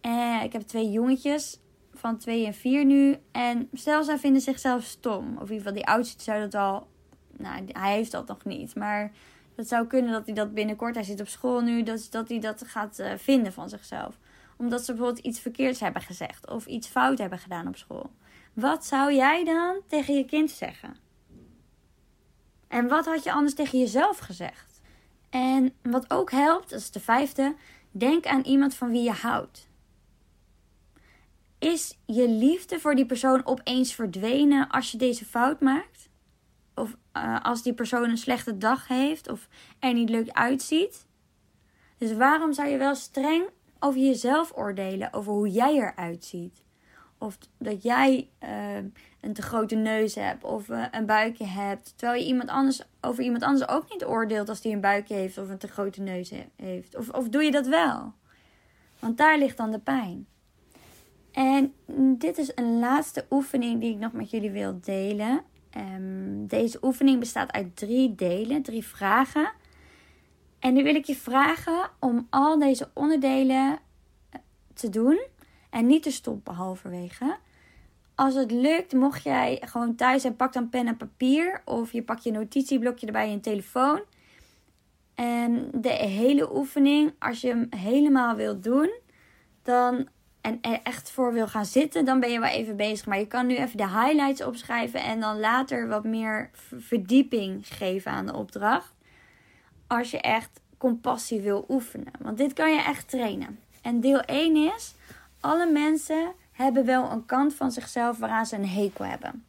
En 0.00 0.42
ik 0.42 0.52
heb 0.52 0.62
twee 0.62 0.90
jongetjes 0.90 1.60
van 1.94 2.18
twee 2.18 2.46
en 2.46 2.54
vier 2.54 2.84
nu. 2.84 3.16
En 3.32 3.68
stel 3.72 4.04
zij 4.04 4.18
vinden 4.18 4.42
zichzelf 4.42 4.84
stom. 4.84 5.24
Of 5.24 5.48
in 5.48 5.54
ieder 5.54 5.56
geval 5.56 5.72
die 5.72 5.86
oudste 5.86 6.22
zou 6.22 6.40
dat 6.40 6.54
al. 6.54 6.88
Nou, 7.36 7.64
hij 7.72 7.94
heeft 7.94 8.12
dat 8.12 8.28
nog 8.28 8.44
niet. 8.44 8.74
Maar 8.74 9.12
het 9.56 9.68
zou 9.68 9.86
kunnen 9.86 10.12
dat 10.12 10.26
hij 10.26 10.34
dat 10.34 10.54
binnenkort, 10.54 10.94
hij 10.94 11.04
zit 11.04 11.20
op 11.20 11.28
school 11.28 11.60
nu, 11.60 11.82
dat, 11.82 12.06
dat 12.10 12.28
hij 12.28 12.40
dat 12.40 12.62
gaat 12.66 12.98
uh, 12.98 13.12
vinden 13.16 13.52
van 13.52 13.68
zichzelf. 13.68 14.18
Omdat 14.56 14.84
ze 14.84 14.92
bijvoorbeeld 14.92 15.26
iets 15.26 15.40
verkeerds 15.40 15.80
hebben 15.80 16.02
gezegd 16.02 16.50
of 16.50 16.66
iets 16.66 16.88
fout 16.88 17.18
hebben 17.18 17.38
gedaan 17.38 17.68
op 17.68 17.76
school. 17.76 18.10
Wat 18.52 18.84
zou 18.84 19.14
jij 19.14 19.44
dan 19.44 19.80
tegen 19.86 20.14
je 20.14 20.24
kind 20.24 20.50
zeggen? 20.50 20.96
En 22.68 22.88
wat 22.88 23.04
had 23.04 23.24
je 23.24 23.32
anders 23.32 23.54
tegen 23.54 23.78
jezelf 23.78 24.18
gezegd? 24.18 24.80
En 25.30 25.74
wat 25.82 26.10
ook 26.10 26.30
helpt, 26.30 26.70
dat 26.70 26.80
is 26.80 26.90
de 26.90 27.00
vijfde, 27.00 27.54
denk 27.90 28.26
aan 28.26 28.42
iemand 28.42 28.74
van 28.74 28.90
wie 28.90 29.02
je 29.02 29.10
houdt. 29.10 29.68
Is 31.58 31.98
je 32.06 32.28
liefde 32.28 32.80
voor 32.80 32.94
die 32.94 33.06
persoon 33.06 33.46
opeens 33.46 33.94
verdwenen 33.94 34.68
als 34.68 34.90
je 34.90 34.98
deze 34.98 35.24
fout 35.24 35.60
maakt? 35.60 36.08
Of 36.76 36.96
uh, 37.16 37.40
als 37.42 37.62
die 37.62 37.74
persoon 37.74 38.10
een 38.10 38.18
slechte 38.18 38.56
dag 38.56 38.88
heeft 38.88 39.28
of 39.28 39.48
er 39.78 39.92
niet 39.92 40.08
leuk 40.08 40.30
uitziet. 40.30 41.06
Dus 41.98 42.12
waarom 42.12 42.52
zou 42.52 42.68
je 42.68 42.76
wel 42.76 42.94
streng 42.94 43.44
over 43.78 44.00
jezelf 44.00 44.52
oordelen, 44.56 45.12
over 45.12 45.32
hoe 45.32 45.50
jij 45.50 45.74
eruit 45.74 46.24
ziet? 46.24 46.64
Of 47.18 47.38
dat 47.58 47.82
jij 47.82 48.28
uh, 48.42 48.76
een 49.20 49.32
te 49.32 49.42
grote 49.42 49.74
neus 49.74 50.14
hebt 50.14 50.44
of 50.44 50.68
uh, 50.68 50.84
een 50.90 51.06
buikje 51.06 51.44
hebt. 51.46 51.92
Terwijl 51.96 52.20
je 52.20 52.26
iemand 52.26 52.50
anders, 52.50 52.82
over 53.00 53.24
iemand 53.24 53.42
anders 53.42 53.68
ook 53.68 53.90
niet 53.90 54.04
oordeelt 54.04 54.48
als 54.48 54.60
die 54.60 54.72
een 54.72 54.80
buikje 54.80 55.14
heeft 55.14 55.38
of 55.38 55.48
een 55.48 55.58
te 55.58 55.68
grote 55.68 56.00
neus 56.00 56.32
heeft. 56.56 56.96
Of, 56.96 57.08
of 57.08 57.28
doe 57.28 57.42
je 57.42 57.50
dat 57.50 57.66
wel? 57.66 58.12
Want 58.98 59.18
daar 59.18 59.38
ligt 59.38 59.56
dan 59.56 59.70
de 59.70 59.78
pijn. 59.78 60.26
En 61.32 61.74
dit 62.18 62.38
is 62.38 62.52
een 62.54 62.78
laatste 62.78 63.26
oefening 63.30 63.80
die 63.80 63.92
ik 63.92 63.98
nog 63.98 64.12
met 64.12 64.30
jullie 64.30 64.50
wil 64.50 64.80
delen. 64.80 65.44
Um, 65.76 66.46
deze 66.46 66.78
oefening 66.82 67.18
bestaat 67.18 67.52
uit 67.52 67.76
drie 67.76 68.14
delen, 68.14 68.62
drie 68.62 68.84
vragen. 68.84 69.52
En 70.58 70.74
nu 70.74 70.82
wil 70.82 70.94
ik 70.94 71.04
je 71.04 71.16
vragen 71.16 71.90
om 72.00 72.26
al 72.30 72.58
deze 72.58 72.90
onderdelen 72.94 73.78
eh, 74.30 74.40
te 74.74 74.88
doen 74.88 75.26
en 75.70 75.86
niet 75.86 76.02
te 76.02 76.10
stoppen 76.10 76.54
halverwege. 76.54 77.36
Als 78.14 78.34
het 78.34 78.50
lukt, 78.50 78.92
mocht 78.92 79.22
jij 79.22 79.62
gewoon 79.64 79.94
thuis 79.94 80.22
zijn, 80.22 80.36
pak 80.36 80.52
dan 80.52 80.68
pen 80.68 80.86
en 80.86 80.96
papier 80.96 81.62
of 81.64 81.92
je 81.92 82.02
pakt 82.02 82.24
je 82.24 82.30
notitieblokje 82.30 83.06
erbij 83.06 83.26
in 83.26 83.32
je 83.32 83.40
telefoon. 83.40 84.00
En 85.14 85.70
de 85.74 85.88
hele 85.88 86.56
oefening, 86.56 87.12
als 87.18 87.40
je 87.40 87.48
hem 87.48 87.66
helemaal 87.70 88.34
wilt 88.34 88.62
doen, 88.62 88.90
dan 89.62 90.08
en 90.46 90.58
er 90.60 90.80
echt 90.82 91.10
voor 91.10 91.32
wil 91.32 91.48
gaan 91.48 91.66
zitten, 91.66 92.04
dan 92.04 92.20
ben 92.20 92.30
je 92.30 92.40
wel 92.40 92.50
even 92.50 92.76
bezig. 92.76 93.06
Maar 93.06 93.18
je 93.18 93.26
kan 93.26 93.46
nu 93.46 93.56
even 93.56 93.76
de 93.76 93.88
highlights 93.88 94.42
opschrijven 94.42 95.02
en 95.02 95.20
dan 95.20 95.40
later 95.40 95.88
wat 95.88 96.04
meer 96.04 96.50
verdieping 96.76 97.66
geven 97.66 98.10
aan 98.10 98.26
de 98.26 98.34
opdracht. 98.34 98.94
Als 99.86 100.10
je 100.10 100.20
echt 100.20 100.60
compassie 100.78 101.40
wil 101.40 101.64
oefenen. 101.68 102.12
Want 102.20 102.38
dit 102.38 102.52
kan 102.52 102.72
je 102.72 102.82
echt 102.82 103.08
trainen. 103.08 103.58
En 103.82 104.00
deel 104.00 104.20
1 104.20 104.56
is: 104.74 104.94
alle 105.40 105.70
mensen 105.70 106.32
hebben 106.52 106.84
wel 106.84 107.10
een 107.10 107.26
kant 107.26 107.54
van 107.54 107.72
zichzelf 107.72 108.18
waaraan 108.18 108.46
ze 108.46 108.56
een 108.56 108.68
hekel 108.68 109.04
hebben. 109.04 109.44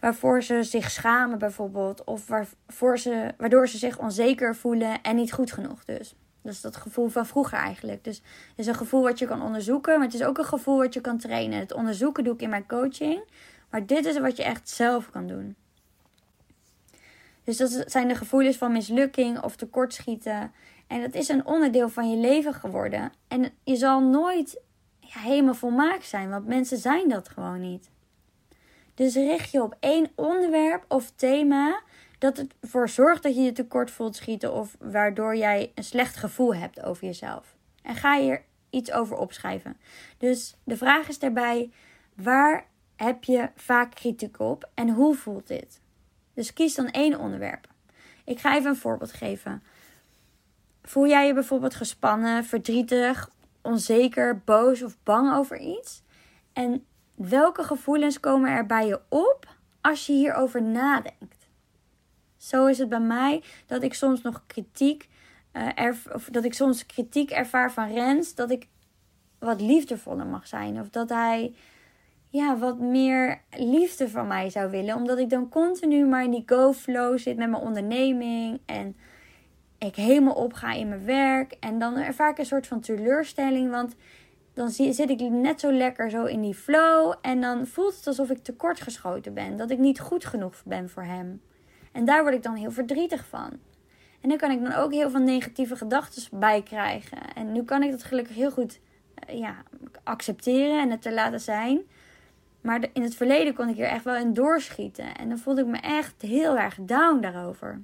Waarvoor 0.00 0.42
ze 0.42 0.62
zich 0.62 0.90
schamen 0.90 1.38
bijvoorbeeld. 1.38 2.04
Of 2.04 2.26
waarvoor 2.26 2.98
ze, 2.98 3.34
waardoor 3.36 3.68
ze 3.68 3.78
zich 3.78 3.98
onzeker 3.98 4.56
voelen 4.56 5.02
en 5.02 5.16
niet 5.16 5.32
goed 5.32 5.52
genoeg 5.52 5.84
dus. 5.84 6.14
Dat 6.42 6.52
is 6.52 6.60
dat 6.60 6.76
gevoel 6.76 7.08
van 7.08 7.26
vroeger 7.26 7.58
eigenlijk. 7.58 8.04
Dus 8.04 8.16
het 8.16 8.58
is 8.58 8.66
een 8.66 8.74
gevoel 8.74 9.02
wat 9.02 9.18
je 9.18 9.26
kan 9.26 9.42
onderzoeken, 9.42 9.94
maar 9.94 10.06
het 10.06 10.14
is 10.14 10.22
ook 10.22 10.38
een 10.38 10.44
gevoel 10.44 10.78
wat 10.78 10.94
je 10.94 11.00
kan 11.00 11.18
trainen. 11.18 11.58
Het 11.58 11.72
onderzoeken 11.72 12.24
doe 12.24 12.34
ik 12.34 12.42
in 12.42 12.50
mijn 12.50 12.66
coaching, 12.66 13.22
maar 13.70 13.86
dit 13.86 14.06
is 14.06 14.18
wat 14.18 14.36
je 14.36 14.42
echt 14.42 14.68
zelf 14.68 15.10
kan 15.10 15.26
doen. 15.26 15.56
Dus 17.44 17.56
dat 17.56 17.84
zijn 17.86 18.08
de 18.08 18.14
gevoelens 18.14 18.56
van 18.56 18.72
mislukking 18.72 19.42
of 19.42 19.56
tekortschieten. 19.56 20.52
En 20.86 21.00
dat 21.00 21.14
is 21.14 21.28
een 21.28 21.46
onderdeel 21.46 21.88
van 21.88 22.10
je 22.10 22.16
leven 22.16 22.54
geworden. 22.54 23.12
En 23.28 23.52
je 23.64 23.76
zal 23.76 24.00
nooit 24.00 24.60
ja, 25.00 25.20
helemaal 25.20 25.54
volmaakt 25.54 26.06
zijn, 26.06 26.30
want 26.30 26.46
mensen 26.46 26.78
zijn 26.78 27.08
dat 27.08 27.28
gewoon 27.28 27.60
niet. 27.60 27.90
Dus 28.94 29.14
richt 29.14 29.50
je 29.50 29.62
op 29.62 29.76
één 29.80 30.10
onderwerp 30.14 30.84
of 30.88 31.12
thema 31.16 31.80
dat 32.18 32.36
het 32.36 32.54
ervoor 32.60 32.88
zorgt 32.88 33.22
dat 33.22 33.34
je 33.34 33.40
je 33.40 33.52
tekort 33.52 33.90
voelt 33.90 34.16
schieten 34.16 34.52
of 34.52 34.76
waardoor 34.78 35.36
jij 35.36 35.72
een 35.74 35.84
slecht 35.84 36.16
gevoel 36.16 36.54
hebt 36.54 36.82
over 36.82 37.04
jezelf. 37.04 37.56
En 37.82 37.94
ga 37.94 38.18
hier 38.18 38.42
iets 38.70 38.92
over 38.92 39.16
opschrijven. 39.16 39.76
Dus 40.18 40.56
de 40.64 40.76
vraag 40.76 41.08
is 41.08 41.18
daarbij: 41.18 41.70
waar 42.14 42.66
heb 42.96 43.24
je 43.24 43.50
vaak 43.54 43.94
kritiek 43.94 44.40
op 44.40 44.70
en 44.74 44.88
hoe 44.88 45.14
voelt 45.14 45.46
dit? 45.46 45.80
Dus 46.34 46.52
kies 46.52 46.74
dan 46.74 46.90
één 46.90 47.18
onderwerp. 47.18 47.66
Ik 48.24 48.38
ga 48.38 48.56
even 48.56 48.70
een 48.70 48.76
voorbeeld 48.76 49.12
geven. 49.12 49.62
Voel 50.82 51.06
jij 51.06 51.26
je 51.26 51.34
bijvoorbeeld 51.34 51.74
gespannen, 51.74 52.44
verdrietig 52.44 53.30
onzeker, 53.62 54.42
boos 54.44 54.82
of 54.82 54.96
bang 55.02 55.34
over 55.34 55.58
iets? 55.58 56.02
En 56.52 56.86
welke 57.14 57.62
gevoelens 57.62 58.20
komen 58.20 58.50
er 58.50 58.66
bij 58.66 58.86
je 58.86 59.00
op 59.08 59.46
als 59.80 60.06
je 60.06 60.12
hierover 60.12 60.62
nadenkt? 60.62 61.37
Zo 62.38 62.66
is 62.66 62.78
het 62.78 62.88
bij 62.88 63.00
mij 63.00 63.42
dat 63.66 63.82
ik 63.82 63.94
soms 63.94 64.22
nog 64.22 64.42
kritiek, 64.46 65.08
uh, 65.52 65.92
of 66.12 66.28
dat 66.30 66.44
ik 66.44 66.54
soms 66.54 66.86
kritiek 66.86 67.30
ervaar 67.30 67.72
van 67.72 67.92
Rens, 67.92 68.34
dat 68.34 68.50
ik 68.50 68.68
wat 69.38 69.60
liefdevoller 69.60 70.26
mag 70.26 70.46
zijn. 70.46 70.80
Of 70.80 70.88
dat 70.88 71.08
hij 71.08 71.54
ja, 72.28 72.58
wat 72.58 72.78
meer 72.78 73.40
liefde 73.50 74.08
van 74.08 74.26
mij 74.26 74.50
zou 74.50 74.70
willen. 74.70 74.94
Omdat 74.94 75.18
ik 75.18 75.30
dan 75.30 75.48
continu 75.48 76.06
maar 76.06 76.24
in 76.24 76.30
die 76.30 76.42
go-flow 76.46 77.18
zit 77.18 77.36
met 77.36 77.50
mijn 77.50 77.62
onderneming. 77.62 78.60
En 78.66 78.96
ik 79.78 79.94
helemaal 79.94 80.34
opga 80.34 80.72
in 80.72 80.88
mijn 80.88 81.04
werk. 81.04 81.56
En 81.60 81.78
dan 81.78 81.96
ervaar 81.96 82.30
ik 82.30 82.38
een 82.38 82.46
soort 82.46 82.66
van 82.66 82.80
teleurstelling. 82.80 83.70
Want 83.70 83.94
dan 84.54 84.70
zit 84.70 85.10
ik 85.10 85.20
net 85.20 85.60
zo 85.60 85.72
lekker 85.72 86.10
zo 86.10 86.24
in 86.24 86.40
die 86.40 86.54
flow. 86.54 87.14
En 87.20 87.40
dan 87.40 87.66
voelt 87.66 87.96
het 87.96 88.06
alsof 88.06 88.30
ik 88.30 88.44
tekortgeschoten 88.44 89.34
ben. 89.34 89.56
Dat 89.56 89.70
ik 89.70 89.78
niet 89.78 90.00
goed 90.00 90.24
genoeg 90.24 90.62
ben 90.64 90.88
voor 90.88 91.04
hem. 91.04 91.40
En 91.92 92.04
daar 92.04 92.22
word 92.22 92.34
ik 92.34 92.42
dan 92.42 92.54
heel 92.54 92.70
verdrietig 92.70 93.26
van. 93.26 93.50
En 94.20 94.28
dan 94.28 94.38
kan 94.38 94.50
ik 94.50 94.62
dan 94.62 94.72
ook 94.72 94.92
heel 94.92 95.10
veel 95.10 95.20
negatieve 95.20 95.76
gedachten 95.76 96.38
bij 96.38 96.62
krijgen. 96.62 97.34
En 97.34 97.52
nu 97.52 97.62
kan 97.62 97.82
ik 97.82 97.90
dat 97.90 98.04
gelukkig 98.04 98.36
heel 98.36 98.50
goed 98.50 98.80
eh, 99.14 99.38
ja, 99.38 99.56
accepteren 100.04 100.80
en 100.80 100.90
het 100.90 101.02
te 101.02 101.12
laten 101.12 101.40
zijn. 101.40 101.80
Maar 102.60 102.86
in 102.92 103.02
het 103.02 103.14
verleden 103.14 103.54
kon 103.54 103.68
ik 103.68 103.76
hier 103.76 103.84
echt 103.84 104.04
wel 104.04 104.16
in 104.16 104.34
doorschieten. 104.34 105.16
En 105.16 105.28
dan 105.28 105.38
voelde 105.38 105.60
ik 105.60 105.66
me 105.66 105.78
echt 105.78 106.22
heel 106.22 106.58
erg 106.58 106.78
down 106.80 107.20
daarover. 107.20 107.82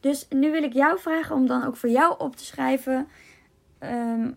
Dus 0.00 0.26
nu 0.28 0.50
wil 0.50 0.62
ik 0.62 0.72
jou 0.72 0.98
vragen 0.98 1.36
om 1.36 1.46
dan 1.46 1.64
ook 1.64 1.76
voor 1.76 1.88
jou 1.88 2.14
op 2.18 2.36
te 2.36 2.44
schrijven. 2.44 3.08
Ehm, 3.78 4.30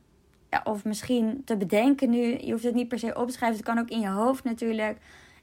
ja, 0.49 0.61
of 0.63 0.85
misschien 0.85 1.41
te 1.45 1.57
bedenken 1.57 2.09
nu. 2.09 2.37
Je 2.39 2.51
hoeft 2.51 2.63
het 2.63 2.73
niet 2.73 2.87
per 2.87 2.99
se 2.99 3.15
op 3.15 3.27
te 3.27 3.33
schrijven. 3.33 3.57
Het 3.57 3.67
kan 3.67 3.79
ook 3.79 3.89
in 3.89 3.99
je 3.99 4.09
hoofd 4.09 4.43
natuurlijk. 4.43 4.97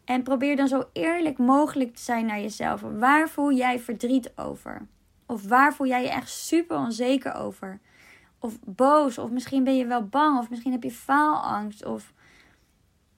En 0.04 0.22
probeer 0.22 0.56
dan 0.56 0.68
zo 0.68 0.84
eerlijk 0.92 1.38
mogelijk 1.38 1.94
te 1.94 2.02
zijn 2.02 2.26
naar 2.26 2.40
jezelf. 2.40 2.80
Waar 2.80 3.28
voel 3.28 3.52
jij 3.52 3.78
verdriet 3.78 4.32
over? 4.36 4.86
Of 5.26 5.48
waar 5.48 5.74
voel 5.74 5.86
jij 5.86 6.02
je 6.02 6.10
echt 6.10 6.30
super 6.30 6.76
onzeker 6.76 7.34
over? 7.34 7.80
Of 8.38 8.58
boos? 8.64 9.18
Of 9.18 9.30
misschien 9.30 9.64
ben 9.64 9.76
je 9.76 9.86
wel 9.86 10.06
bang? 10.06 10.38
Of 10.38 10.50
misschien 10.50 10.72
heb 10.72 10.82
je 10.82 10.90
faalangst? 10.90 11.84
Of 11.84 12.12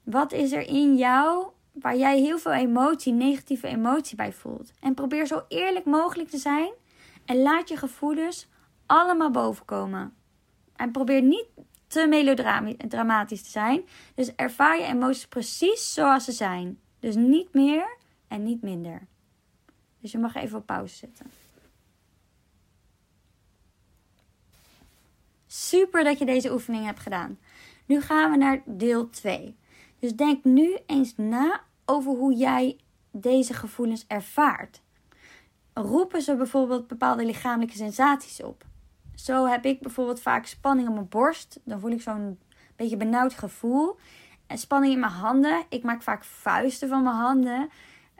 wat 0.03 0.31
is 0.31 0.51
er 0.51 0.67
in 0.67 0.95
jou 0.95 1.47
waar 1.71 1.97
jij 1.97 2.19
heel 2.19 2.37
veel 2.37 2.53
emotie, 2.53 3.13
negatieve 3.13 3.67
emotie 3.67 4.15
bij 4.15 4.33
voelt? 4.33 4.71
En 4.79 4.93
probeer 4.93 5.25
zo 5.25 5.41
eerlijk 5.47 5.85
mogelijk 5.85 6.29
te 6.29 6.37
zijn. 6.37 6.71
En 7.25 7.41
laat 7.41 7.69
je 7.69 7.77
gevoelens 7.77 8.47
allemaal 8.85 9.31
bovenkomen. 9.31 10.13
En 10.75 10.91
probeer 10.91 11.21
niet 11.21 11.45
te 11.87 12.07
melodramatisch 12.07 13.43
te 13.43 13.49
zijn. 13.49 13.81
Dus 14.15 14.35
ervaar 14.35 14.79
je 14.79 14.85
emoties 14.85 15.27
precies 15.27 15.93
zoals 15.93 16.25
ze 16.25 16.31
zijn. 16.31 16.79
Dus 16.99 17.15
niet 17.15 17.53
meer 17.53 17.97
en 18.27 18.43
niet 18.43 18.61
minder. 18.61 19.07
Dus 19.99 20.11
je 20.11 20.17
mag 20.17 20.35
even 20.35 20.57
op 20.57 20.65
pauze 20.65 20.95
zetten. 20.95 21.31
Super 25.47 26.03
dat 26.03 26.19
je 26.19 26.25
deze 26.25 26.51
oefening 26.51 26.85
hebt 26.85 26.99
gedaan. 26.99 27.39
Nu 27.85 28.01
gaan 28.01 28.31
we 28.31 28.37
naar 28.37 28.61
deel 28.65 29.09
2. 29.09 29.55
Dus 29.99 30.15
denk 30.15 30.43
nu 30.43 30.77
eens 30.85 31.13
na 31.15 31.61
over 31.85 32.11
hoe 32.11 32.33
jij 32.33 32.77
deze 33.11 33.53
gevoelens 33.53 34.05
ervaart. 34.07 34.81
Roepen 35.73 36.21
ze 36.21 36.35
bijvoorbeeld 36.35 36.87
bepaalde 36.87 37.25
lichamelijke 37.25 37.75
sensaties 37.75 38.43
op? 38.43 38.65
Zo 39.19 39.45
heb 39.45 39.65
ik 39.65 39.79
bijvoorbeeld 39.79 40.21
vaak 40.21 40.45
spanning 40.45 40.87
op 40.87 40.93
mijn 40.93 41.09
borst. 41.09 41.59
Dan 41.63 41.79
voel 41.79 41.91
ik 41.91 42.01
zo'n 42.01 42.39
beetje 42.75 42.97
benauwd 42.97 43.33
gevoel. 43.33 43.97
En 44.47 44.57
spanning 44.57 44.93
in 44.93 44.99
mijn 44.99 45.11
handen. 45.11 45.63
Ik 45.69 45.83
maak 45.83 46.01
vaak 46.01 46.23
vuisten 46.23 46.89
van 46.89 47.03
mijn 47.03 47.15
handen. 47.15 47.69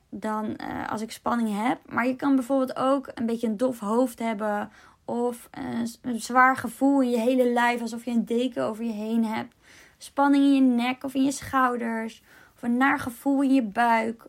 Dan 0.10 0.46
uh, 0.46 0.89
als 0.89 1.01
ik 1.01 1.12
spanning 1.12 1.67
heb. 1.67 1.91
Maar 1.91 2.08
je 2.08 2.15
kan 2.15 2.36
bijvoorbeeld 2.36 2.76
ook 2.76 3.12
een 3.13 3.26
beetje 3.26 3.48
een 3.48 3.58
dof 3.58 3.80
hoofd 3.80 4.19
hebben. 4.19 4.71
Of 5.06 5.48
een, 5.52 5.88
een 6.02 6.19
zwaar 6.19 6.56
gevoel 6.56 7.02
in 7.02 7.10
je 7.10 7.19
hele 7.19 7.50
lijf. 7.54 7.82
Alsof 7.82 8.06
je 8.06 8.12
een 8.12 8.26
deken 8.26 8.63
over 8.63 8.84
je 8.84 8.91
heen 8.91 9.26
hebt. 9.26 9.56
Spanning 9.98 10.43
in 10.43 10.54
je 10.54 10.62
nek 10.62 11.04
of 11.04 11.13
in 11.13 11.24
je 11.24 11.32
schouders. 11.32 12.21
Of 12.56 12.62
een 12.62 12.78
naar 12.78 13.00
gevoel 13.00 13.41
in 13.41 13.54
je 13.54 13.63
buik. 13.63 14.26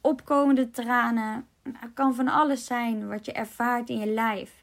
Opkomende 0.00 0.70
tranen. 0.70 1.46
Het 1.62 1.90
kan 1.94 2.14
van 2.14 2.28
alles 2.28 2.64
zijn 2.64 3.08
wat 3.08 3.24
je 3.24 3.32
ervaart 3.32 3.88
in 3.88 3.98
je 3.98 4.06
lijf. 4.06 4.61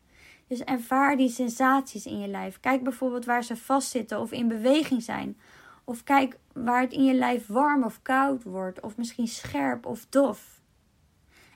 Dus 0.50 0.64
ervaar 0.64 1.18
die 1.18 1.30
sensaties 1.30 2.06
in 2.06 2.20
je 2.20 2.28
lijf. 2.28 2.60
Kijk 2.60 2.84
bijvoorbeeld 2.84 3.26
waar 3.26 3.44
ze 3.44 3.56
vastzitten 3.56 4.20
of 4.20 4.32
in 4.32 4.48
beweging 4.48 5.04
zijn. 5.04 5.38
Of 5.84 6.04
kijk 6.04 6.38
waar 6.54 6.82
het 6.82 6.94
in 6.94 7.04
je 7.04 7.14
lijf 7.14 7.48
warm 7.48 7.84
of 7.84 8.02
koud 8.02 8.44
wordt. 8.44 8.82
Of 8.82 8.98
misschien 8.98 9.28
scherp 9.28 9.86
of 9.86 10.06
dof. 10.10 10.62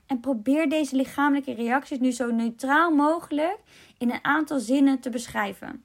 En 0.06 0.20
probeer 0.20 0.68
deze 0.68 0.96
lichamelijke 0.96 1.54
reacties 1.54 1.98
nu 1.98 2.12
zo 2.12 2.30
neutraal 2.30 2.90
mogelijk 2.90 3.58
in 3.98 4.10
een 4.10 4.24
aantal 4.24 4.58
zinnen 4.58 5.00
te 5.00 5.10
beschrijven. 5.10 5.84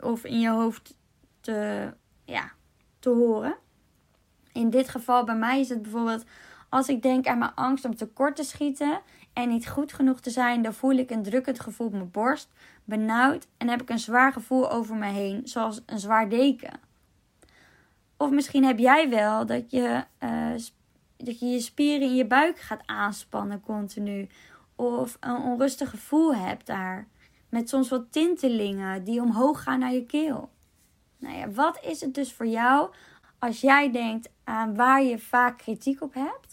Of 0.00 0.24
in 0.24 0.40
je 0.40 0.48
hoofd 0.48 0.98
te, 1.40 1.92
ja, 2.24 2.52
te 2.98 3.10
horen. 3.10 3.56
In 4.52 4.70
dit 4.70 4.88
geval 4.88 5.24
bij 5.24 5.36
mij 5.36 5.60
is 5.60 5.68
het 5.68 5.82
bijvoorbeeld 5.82 6.24
als 6.68 6.88
ik 6.88 7.02
denk 7.02 7.26
aan 7.26 7.38
mijn 7.38 7.54
angst 7.54 7.84
om 7.84 7.96
tekort 7.96 8.36
te 8.36 8.42
schieten 8.42 9.00
en 9.38 9.48
niet 9.48 9.68
goed 9.68 9.92
genoeg 9.92 10.20
te 10.20 10.30
zijn, 10.30 10.62
dan 10.62 10.74
voel 10.74 10.92
ik 10.92 11.10
een 11.10 11.22
drukkend 11.22 11.60
gevoel 11.60 11.86
op 11.86 11.92
mijn 11.92 12.10
borst, 12.10 12.48
benauwd 12.84 13.46
en 13.56 13.68
heb 13.68 13.82
ik 13.82 13.90
een 13.90 13.98
zwaar 13.98 14.32
gevoel 14.32 14.70
over 14.70 14.96
me 14.96 15.06
heen, 15.06 15.40
zoals 15.44 15.82
een 15.86 15.98
zwaar 15.98 16.28
deken. 16.28 16.80
Of 18.16 18.30
misschien 18.30 18.64
heb 18.64 18.78
jij 18.78 19.08
wel 19.08 19.46
dat 19.46 19.70
je, 19.70 20.04
uh, 20.20 20.50
dat 21.16 21.38
je 21.38 21.46
je 21.46 21.60
spieren 21.60 22.08
in 22.08 22.14
je 22.14 22.26
buik 22.26 22.58
gaat 22.58 22.82
aanspannen 22.86 23.60
continu. 23.60 24.28
Of 24.76 25.16
een 25.20 25.36
onrustig 25.36 25.90
gevoel 25.90 26.34
hebt 26.34 26.66
daar. 26.66 27.06
Met 27.48 27.68
soms 27.68 27.88
wat 27.88 28.12
tintelingen 28.12 29.04
die 29.04 29.20
omhoog 29.20 29.62
gaan 29.62 29.78
naar 29.78 29.92
je 29.92 30.06
keel. 30.06 30.50
Nou 31.18 31.36
ja, 31.36 31.50
wat 31.50 31.80
is 31.84 32.00
het 32.00 32.14
dus 32.14 32.32
voor 32.32 32.46
jou 32.46 32.90
als 33.38 33.60
jij 33.60 33.90
denkt 33.90 34.28
aan 34.44 34.74
waar 34.74 35.02
je 35.02 35.18
vaak 35.18 35.58
kritiek 35.58 36.02
op 36.02 36.14
hebt? 36.14 36.47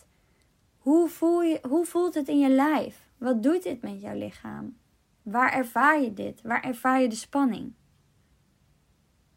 Hoe, 0.86 1.10
voel 1.10 1.42
je, 1.42 1.60
hoe 1.68 1.86
voelt 1.86 2.14
het 2.14 2.28
in 2.28 2.40
je 2.40 2.50
lijf? 2.50 3.10
Wat 3.18 3.44
doet 3.44 3.64
dit 3.64 3.82
met 3.82 4.02
jouw 4.02 4.18
lichaam? 4.18 4.78
Waar 5.22 5.54
ervaar 5.54 6.02
je 6.02 6.14
dit? 6.14 6.42
Waar 6.42 6.64
ervaar 6.64 7.02
je 7.02 7.08
de 7.08 7.16
spanning? 7.16 7.74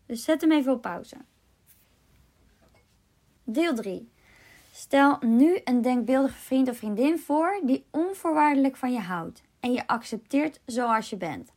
Dus 0.06 0.24
zet 0.24 0.40
hem 0.40 0.52
even 0.52 0.72
op 0.72 0.82
pauze. 0.82 1.16
Deel 3.44 3.74
3. 3.74 4.11
Stel 4.72 5.18
nu 5.20 5.61
een 5.64 5.82
denkbeeldige 5.82 6.38
vriend 6.38 6.68
of 6.68 6.76
vriendin 6.76 7.18
voor 7.18 7.61
die 7.64 7.87
onvoorwaardelijk 7.90 8.76
van 8.76 8.92
je 8.92 9.00
houdt 9.00 9.42
en 9.61 9.72
je 9.72 9.87
accepteert 9.87 10.61
zoals 10.66 11.11
je 11.11 11.16
bent. 11.16 11.52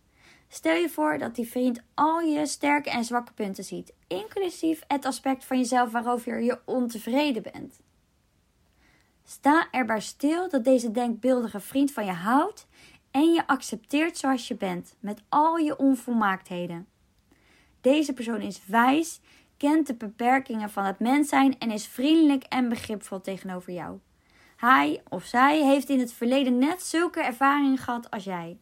Stel 0.47 0.75
je 0.75 0.89
voor 0.89 1.17
dat 1.17 1.35
die 1.35 1.49
vriend 1.49 1.81
al 1.93 2.19
je 2.19 2.45
sterke 2.45 2.89
en 2.89 3.03
zwakke 3.03 3.33
punten 3.33 3.63
ziet, 3.63 3.93
inclusief 4.07 4.83
het 4.87 5.05
aspect 5.05 5.45
van 5.45 5.57
jezelf 5.57 5.91
waarover 5.91 6.41
je 6.41 6.59
ontevreden 6.65 7.43
bent. 7.43 7.79
Sta 9.23 9.67
erbij 9.71 10.01
stil 10.01 10.49
dat 10.49 10.63
deze 10.63 10.91
denkbeeldige 10.91 11.59
vriend 11.59 11.91
van 11.91 12.05
je 12.05 12.11
houdt 12.11 12.67
en 13.11 13.33
je 13.33 13.47
accepteert 13.47 14.17
zoals 14.17 14.47
je 14.47 14.55
bent, 14.55 14.95
met 14.99 15.21
al 15.29 15.57
je 15.57 15.77
onvolmaaktheden. 15.77 16.87
Deze 17.81 18.13
persoon 18.13 18.41
is 18.41 18.61
wijs, 18.65 19.19
kent 19.57 19.87
de 19.87 19.95
beperkingen 19.95 20.69
van 20.69 20.85
het 20.85 20.99
mens 20.99 21.29
zijn 21.29 21.59
en 21.59 21.71
is 21.71 21.87
vriendelijk 21.87 22.43
en 22.43 22.69
begripvol 22.69 23.21
tegenover 23.21 23.73
jou. 23.73 23.99
Hij 24.55 25.01
of 25.09 25.25
zij 25.25 25.63
heeft 25.63 25.89
in 25.89 25.99
het 25.99 26.13
verleden 26.13 26.57
net 26.57 26.83
zulke 26.83 27.23
ervaringen 27.23 27.77
gehad 27.77 28.11
als 28.11 28.23
jij. 28.23 28.57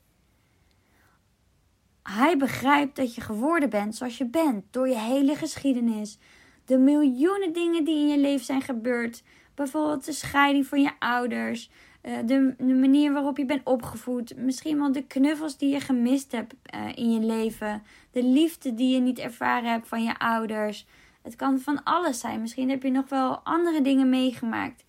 Hij 2.03 2.37
begrijpt 2.37 2.95
dat 2.95 3.15
je 3.15 3.21
geworden 3.21 3.69
bent 3.69 3.95
zoals 3.95 4.17
je 4.17 4.25
bent 4.25 4.65
door 4.71 4.87
je 4.87 4.97
hele 4.97 5.35
geschiedenis, 5.35 6.17
de 6.65 6.77
miljoenen 6.77 7.53
dingen 7.53 7.83
die 7.83 7.95
in 7.95 8.07
je 8.07 8.17
leven 8.17 8.45
zijn 8.45 8.61
gebeurd, 8.61 9.23
Bijvoorbeeld 9.59 10.05
de 10.05 10.11
scheiding 10.11 10.65
van 10.65 10.81
je 10.81 10.91
ouders. 10.99 11.69
Eh, 12.01 12.17
de, 12.25 12.55
de, 12.57 12.73
manier 12.73 13.13
waarop 13.13 13.37
je 13.37 13.45
bent 13.45 13.63
opgevoed. 13.63 14.35
Misschien 14.37 14.77
wel 14.77 14.91
de 14.91 15.07
knuffels 15.07 15.57
die 15.57 15.73
je 15.73 15.79
gemist 15.79 16.31
hebt 16.31 16.55
eh, 16.63 16.95
in 16.95 17.11
je 17.11 17.19
leven. 17.19 17.83
De 18.11 18.23
liefde 18.23 18.73
die 18.73 18.93
je 18.93 18.99
niet 18.99 19.19
ervaren 19.19 19.71
hebt 19.71 19.87
van 19.87 20.03
je 20.03 20.19
ouders. 20.19 20.85
Het 21.21 21.35
kan 21.35 21.59
van 21.59 21.83
alles 21.83 22.19
zijn. 22.19 22.41
Misschien 22.41 22.69
heb 22.69 22.83
je 22.83 22.91
nog 22.91 23.09
wel 23.09 23.37
andere 23.37 23.81
dingen 23.81 24.09
meegemaakt. 24.09 24.85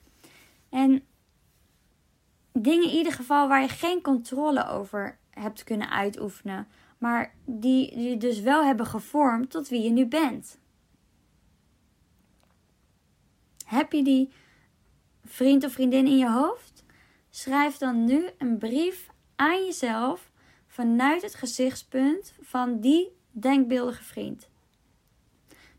En 0.69 1.03
dingen 2.53 2.89
in 2.91 2.97
ieder 2.97 3.13
geval 3.13 3.49
waar 3.49 3.63
je 3.63 3.69
geen 3.69 4.03
controle 4.03 4.67
over 4.69 5.19
hebt 5.31 5.65
kunnen 5.65 5.91
uitoefenen. 5.91 6.67
Maar 6.99 7.35
die 7.45 7.99
je 7.99 8.17
dus 8.17 8.41
wel 8.41 8.65
hebben 8.65 8.87
gevormd 8.87 9.51
tot 9.51 9.69
wie 9.69 9.83
je 9.83 9.91
nu 9.91 10.07
bent. 10.07 10.59
Heb 13.65 13.93
je 13.93 14.05
die 14.05 14.31
vriend 15.31 15.65
of 15.65 15.73
vriendin 15.73 16.07
in 16.07 16.19
je 16.19 16.31
hoofd? 16.31 16.85
Schrijf 17.31 17.77
dan 17.77 18.05
nu 18.05 18.29
een 18.39 18.59
brief 18.59 19.07
aan 19.37 19.65
jezelf 19.65 20.31
vanuit 20.67 21.23
het 21.23 21.35
gezichtspunt 21.35 22.35
van 22.41 22.81
die 22.81 23.17
denkbeeldige 23.31 24.05
vriend. 24.05 24.49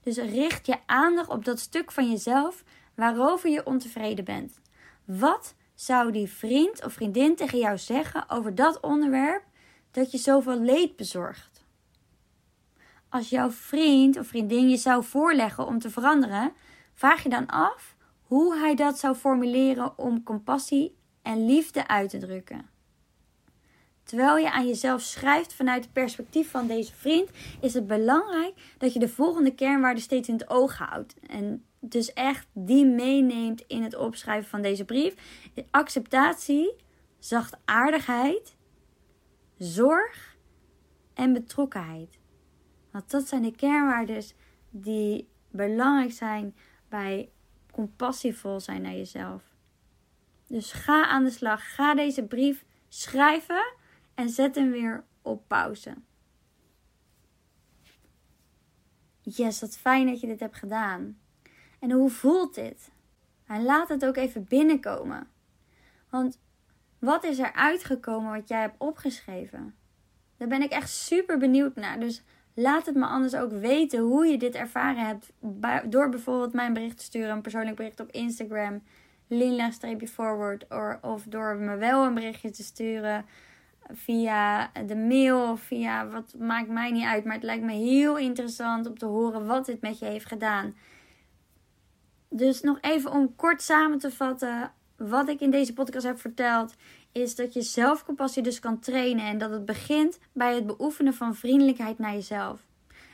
Dus 0.03 0.17
richt 0.17 0.65
je 0.65 0.77
aandacht 0.85 1.29
op 1.29 1.45
dat 1.45 1.59
stuk 1.59 1.91
van 1.91 2.09
jezelf 2.09 2.63
waarover 2.95 3.49
je 3.49 3.65
ontevreden 3.65 4.25
bent. 4.25 4.59
Wat 5.05 5.55
zou 5.75 6.11
die 6.11 6.29
vriend 6.29 6.85
of 6.85 6.93
vriendin 6.93 7.35
tegen 7.35 7.59
jou 7.59 7.77
zeggen 7.77 8.29
over 8.29 8.55
dat 8.55 8.79
onderwerp 8.79 9.43
dat 9.91 10.11
je 10.11 10.17
zoveel 10.17 10.59
leed 10.59 10.95
bezorgt? 10.95 11.65
Als 13.09 13.29
jouw 13.29 13.51
vriend 13.51 14.17
of 14.17 14.27
vriendin 14.27 14.69
je 14.69 14.77
zou 14.77 15.03
voorleggen 15.03 15.65
om 15.65 15.79
te 15.79 15.89
veranderen, 15.89 16.53
vraag 16.93 17.23
je 17.23 17.29
dan 17.29 17.47
af 17.47 17.95
hoe 18.31 18.57
hij 18.57 18.75
dat 18.75 18.99
zou 18.99 19.15
formuleren 19.15 19.97
om 19.97 20.23
compassie 20.23 20.97
en 21.21 21.45
liefde 21.45 21.87
uit 21.87 22.09
te 22.09 22.17
drukken. 22.17 22.69
Terwijl 24.03 24.37
je 24.37 24.51
aan 24.51 24.67
jezelf 24.67 25.01
schrijft 25.01 25.53
vanuit 25.53 25.83
het 25.83 25.93
perspectief 25.93 26.51
van 26.51 26.67
deze 26.67 26.93
vriend, 26.93 27.29
is 27.61 27.73
het 27.73 27.87
belangrijk 27.87 28.53
dat 28.77 28.93
je 28.93 28.99
de 28.99 29.09
volgende 29.09 29.55
kernwaarden 29.55 30.03
steeds 30.03 30.27
in 30.27 30.33
het 30.33 30.49
oog 30.49 30.77
houdt. 30.77 31.15
En 31.27 31.65
dus 31.79 32.13
echt 32.13 32.47
die 32.53 32.85
meeneemt 32.85 33.63
in 33.67 33.83
het 33.83 33.95
opschrijven 33.95 34.49
van 34.49 34.61
deze 34.61 34.85
brief. 34.85 35.15
Acceptatie, 35.71 36.75
zachtaardigheid, 37.19 38.55
zorg 39.57 40.37
en 41.13 41.33
betrokkenheid. 41.33 42.19
Want 42.91 43.11
dat 43.11 43.27
zijn 43.27 43.41
de 43.41 43.55
kernwaarden 43.55 44.23
die 44.69 45.27
belangrijk 45.49 46.11
zijn 46.11 46.55
bij 46.89 47.30
compassievol 47.71 48.59
zijn 48.59 48.81
naar 48.81 48.93
jezelf. 48.93 49.43
Dus 50.47 50.71
ga 50.71 51.07
aan 51.07 51.23
de 51.23 51.29
slag. 51.29 51.75
Ga 51.75 51.95
deze 51.95 52.23
brief 52.23 52.65
schrijven 52.87 53.73
en 54.15 54.29
zet 54.29 54.55
hem 54.55 54.71
weer 54.71 55.03
op 55.21 55.47
pauze. 55.47 55.93
Yes, 59.21 59.61
wat 59.61 59.77
fijn 59.77 60.07
dat 60.07 60.19
je 60.19 60.27
dit 60.27 60.39
hebt 60.39 60.55
gedaan. 60.55 61.19
En 61.79 61.91
hoe 61.91 62.09
voelt 62.09 62.55
dit? 62.55 62.91
En 63.45 63.63
laat 63.63 63.89
het 63.89 64.05
ook 64.05 64.15
even 64.15 64.45
binnenkomen. 64.47 65.27
Want 66.09 66.39
wat 66.99 67.23
is 67.23 67.39
er 67.39 67.53
uitgekomen 67.53 68.31
wat 68.31 68.47
jij 68.47 68.61
hebt 68.61 68.79
opgeschreven? 68.79 69.75
Daar 70.37 70.47
ben 70.47 70.61
ik 70.61 70.71
echt 70.71 70.89
super 70.89 71.37
benieuwd 71.37 71.75
naar. 71.75 71.99
Dus 71.99 72.23
laat 72.53 72.85
het 72.85 72.95
me 72.95 73.05
anders 73.05 73.35
ook 73.35 73.51
weten 73.51 73.99
hoe 73.99 74.25
je 74.25 74.37
dit 74.37 74.55
ervaren 74.55 75.05
hebt. 75.05 75.31
Door 75.91 76.09
bijvoorbeeld 76.09 76.53
mijn 76.53 76.73
bericht 76.73 76.97
te 76.97 77.03
sturen, 77.03 77.29
een 77.29 77.41
persoonlijk 77.41 77.75
bericht 77.75 77.99
op 77.99 78.11
Instagram, 78.11 78.83
linla-forward. 79.27 80.65
Of 81.01 81.23
door 81.23 81.55
me 81.55 81.75
wel 81.75 82.05
een 82.05 82.13
berichtje 82.13 82.49
te 82.49 82.63
sturen 82.63 83.25
via 83.93 84.71
de 84.85 84.95
mail 84.95 85.51
of 85.51 85.61
via 85.61 86.07
wat 86.07 86.35
maakt 86.39 86.69
mij 86.69 86.91
niet 86.91 87.05
uit. 87.05 87.23
Maar 87.23 87.35
het 87.35 87.43
lijkt 87.43 87.63
me 87.63 87.73
heel 87.73 88.17
interessant 88.17 88.87
om 88.87 88.97
te 88.97 89.05
horen 89.05 89.45
wat 89.45 89.65
dit 89.65 89.81
met 89.81 89.99
je 89.99 90.05
heeft 90.05 90.25
gedaan. 90.25 90.75
Dus 92.29 92.61
nog 92.61 92.77
even 92.81 93.11
om 93.11 93.35
kort 93.35 93.61
samen 93.61 93.97
te 93.97 94.11
vatten. 94.11 94.71
Wat 94.97 95.27
ik 95.29 95.39
in 95.39 95.51
deze 95.51 95.73
podcast 95.73 96.05
heb 96.05 96.19
verteld, 96.19 96.75
is 97.11 97.35
dat 97.35 97.53
je 97.53 97.61
zelfcompassie 97.61 98.43
dus 98.43 98.59
kan 98.59 98.79
trainen. 98.79 99.25
En 99.25 99.37
dat 99.37 99.51
het 99.51 99.65
begint 99.65 100.19
bij 100.33 100.55
het 100.55 100.65
beoefenen 100.65 101.13
van 101.13 101.35
vriendelijkheid 101.35 101.99
naar 101.99 102.13
jezelf. 102.13 102.59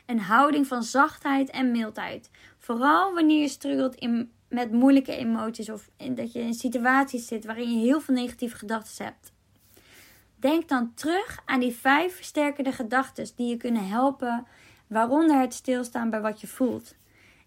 Een 0.06 0.20
houding 0.20 0.66
van 0.66 0.82
zachtheid 0.82 1.50
en 1.50 1.70
mildheid. 1.70 2.30
Vooral 2.58 3.14
wanneer 3.14 3.40
je 3.40 3.48
struggelt 3.48 3.94
in, 3.94 4.32
met 4.48 4.72
moeilijke 4.72 5.16
emoties 5.16 5.70
of 5.70 5.90
dat 6.14 6.32
je 6.32 6.40
in 6.40 6.54
situaties 6.54 7.26
zit 7.26 7.44
waarin 7.44 7.72
je 7.72 7.86
heel 7.86 8.00
veel 8.00 8.14
negatieve 8.14 8.56
gedachten 8.56 9.04
hebt. 9.04 9.32
Denk 10.36 10.68
dan 10.68 10.94
terug 10.94 11.38
aan 11.44 11.60
die 11.60 11.72
vijf 11.72 12.16
versterkende 12.16 12.72
gedachten 12.72 13.26
die 13.36 13.48
je 13.48 13.56
kunnen 13.56 13.88
helpen, 13.88 14.46
waaronder 14.86 15.40
het 15.40 15.54
stilstaan 15.54 16.10
bij 16.10 16.20
wat 16.20 16.40
je 16.40 16.46
voelt. 16.46 16.94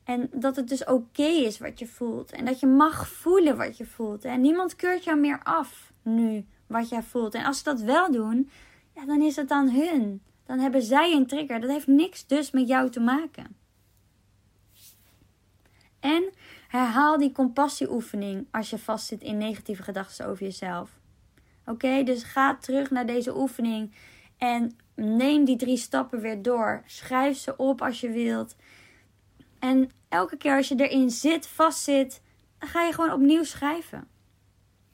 En 0.03 0.29
dat 0.33 0.55
het 0.55 0.69
dus 0.69 0.85
oké 0.85 1.23
is 1.23 1.59
wat 1.59 1.79
je 1.79 1.87
voelt. 1.87 2.31
En 2.31 2.45
dat 2.45 2.59
je 2.59 2.67
mag 2.67 3.07
voelen 3.07 3.57
wat 3.57 3.77
je 3.77 3.85
voelt. 3.85 4.25
En 4.25 4.41
niemand 4.41 4.75
keurt 4.75 5.03
jou 5.03 5.19
meer 5.19 5.39
af 5.43 5.90
nu 6.01 6.45
wat 6.67 6.89
jij 6.89 7.03
voelt. 7.03 7.33
En 7.33 7.45
als 7.45 7.57
ze 7.57 7.63
dat 7.63 7.81
wel 7.81 8.11
doen, 8.11 8.49
ja, 8.95 9.05
dan 9.05 9.21
is 9.21 9.35
het 9.35 9.47
dan 9.47 9.69
hun. 9.69 10.21
Dan 10.45 10.59
hebben 10.59 10.81
zij 10.81 11.13
een 11.13 11.27
trigger. 11.27 11.59
Dat 11.59 11.69
heeft 11.69 11.87
niks 11.87 12.27
dus 12.27 12.51
met 12.51 12.67
jou 12.67 12.89
te 12.89 12.99
maken. 12.99 13.55
En 15.99 16.31
herhaal 16.67 17.17
die 17.17 17.31
compassieoefening 17.31 18.47
als 18.51 18.69
je 18.69 18.77
vastzit 18.77 19.21
in 19.21 19.37
negatieve 19.37 19.83
gedachten 19.83 20.27
over 20.27 20.43
jezelf. 20.43 20.99
Oké, 21.65 22.03
dus 22.03 22.23
ga 22.23 22.55
terug 22.55 22.89
naar 22.89 23.05
deze 23.05 23.37
oefening 23.37 23.93
en 24.37 24.77
neem 24.95 25.45
die 25.45 25.57
drie 25.57 25.77
stappen 25.77 26.21
weer 26.21 26.41
door. 26.41 26.81
Schrijf 26.85 27.37
ze 27.37 27.57
op 27.57 27.81
als 27.81 27.99
je 27.99 28.09
wilt. 28.09 28.55
En 29.59 29.89
elke 30.09 30.37
keer 30.37 30.55
als 30.55 30.67
je 30.67 30.75
erin 30.75 31.09
zit, 31.09 31.47
vastzit, 31.47 32.21
ga 32.59 32.81
je 32.81 32.93
gewoon 32.93 33.11
opnieuw 33.11 33.43
schrijven. 33.43 34.07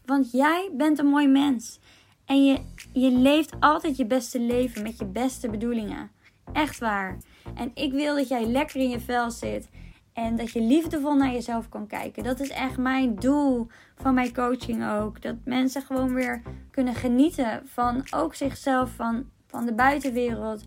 Want 0.08 0.32
jij 0.32 0.70
bent 0.74 1.00
een 1.00 1.06
mooi 1.06 1.28
mens. 1.28 1.80
En 2.26 2.46
je, 2.46 2.60
je 2.94 3.12
leeft 3.12 3.54
altijd 3.60 3.98
je 3.98 4.06
beste 4.06 4.40
leven 4.40 4.84
met 4.84 4.98
je 4.98 5.06
beste 5.06 5.50
bedoelingen. 5.50 6.12
Echt 6.54 6.80
waar. 6.80 7.18
En 7.56 7.72
ik 7.74 7.92
wil 7.92 8.16
dat 8.16 8.28
jij 8.28 8.46
lekker 8.46 8.82
in 8.82 8.90
je 8.90 9.00
vel 9.00 9.32
zit. 9.32 9.70
En 10.14 10.36
dat 10.36 10.52
je 10.52 10.62
liefdevol 10.62 11.16
naar 11.16 11.32
jezelf 11.32 11.70
kan 11.70 11.88
kijken. 11.88 12.24
Dat 12.24 12.40
is 12.40 12.50
echt 12.50 12.78
mijn 12.78 13.16
doel 13.16 13.68
van 13.96 14.14
mijn 14.14 14.34
coaching 14.34 14.90
ook. 14.90 15.22
Dat 15.22 15.36
mensen 15.46 15.82
gewoon 15.82 16.14
weer 16.14 16.42
kunnen 16.72 16.96
genieten 16.96 17.62
van 17.66 18.06
ook 18.16 18.36
zichzelf, 18.36 18.90
van, 18.96 19.30
van 19.48 19.66
de 19.66 19.74
buitenwereld. 19.74 20.64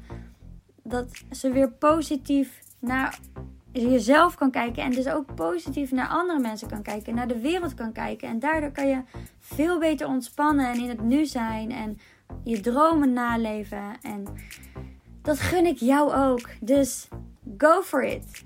Dat 0.83 1.25
ze 1.31 1.53
weer 1.53 1.71
positief 1.73 2.63
naar 2.79 3.19
jezelf 3.73 4.35
kan 4.35 4.51
kijken. 4.51 4.83
En 4.83 4.91
dus 4.91 5.09
ook 5.09 5.35
positief 5.35 5.91
naar 5.91 6.09
andere 6.09 6.39
mensen 6.39 6.69
kan 6.69 6.83
kijken. 6.83 7.15
Naar 7.15 7.29
de 7.29 7.41
wereld 7.41 7.75
kan 7.75 7.93
kijken. 7.93 8.29
En 8.29 8.39
daardoor 8.39 8.71
kan 8.71 8.89
je 8.89 9.03
veel 9.39 9.79
beter 9.79 10.07
ontspannen 10.07 10.67
en 10.67 10.81
in 10.81 10.89
het 10.89 11.03
nu 11.03 11.27
zijn. 11.27 11.71
En 11.71 11.99
je 12.45 12.61
dromen 12.61 13.13
naleven. 13.13 13.99
En 14.03 14.25
dat 15.23 15.41
gun 15.41 15.67
ik 15.67 15.79
jou 15.79 16.15
ook. 16.15 16.49
Dus 16.61 17.09
go 17.59 17.83
for 17.83 18.05
it. 18.05 18.43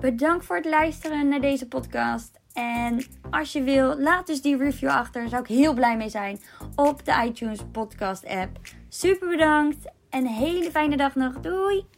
Bedankt 0.00 0.44
voor 0.44 0.56
het 0.56 0.64
luisteren 0.64 1.28
naar 1.28 1.40
deze 1.40 1.68
podcast. 1.68 2.38
En 2.52 3.04
als 3.30 3.52
je 3.52 3.62
wil, 3.62 3.98
laat 3.98 4.26
dus 4.26 4.42
die 4.42 4.56
review 4.56 4.88
achter. 4.88 5.20
Daar 5.20 5.30
zou 5.30 5.42
ik 5.42 5.48
heel 5.48 5.74
blij 5.74 5.96
mee 5.96 6.08
zijn. 6.08 6.40
Op 6.74 7.04
de 7.04 7.22
iTunes 7.24 7.60
podcast 7.72 8.26
app. 8.26 8.58
Super 8.88 9.28
bedankt. 9.28 9.92
En 10.10 10.20
een 10.20 10.32
hele 10.32 10.70
fijne 10.70 10.96
dag 10.96 11.14
nog. 11.14 11.40
Doei! 11.40 11.97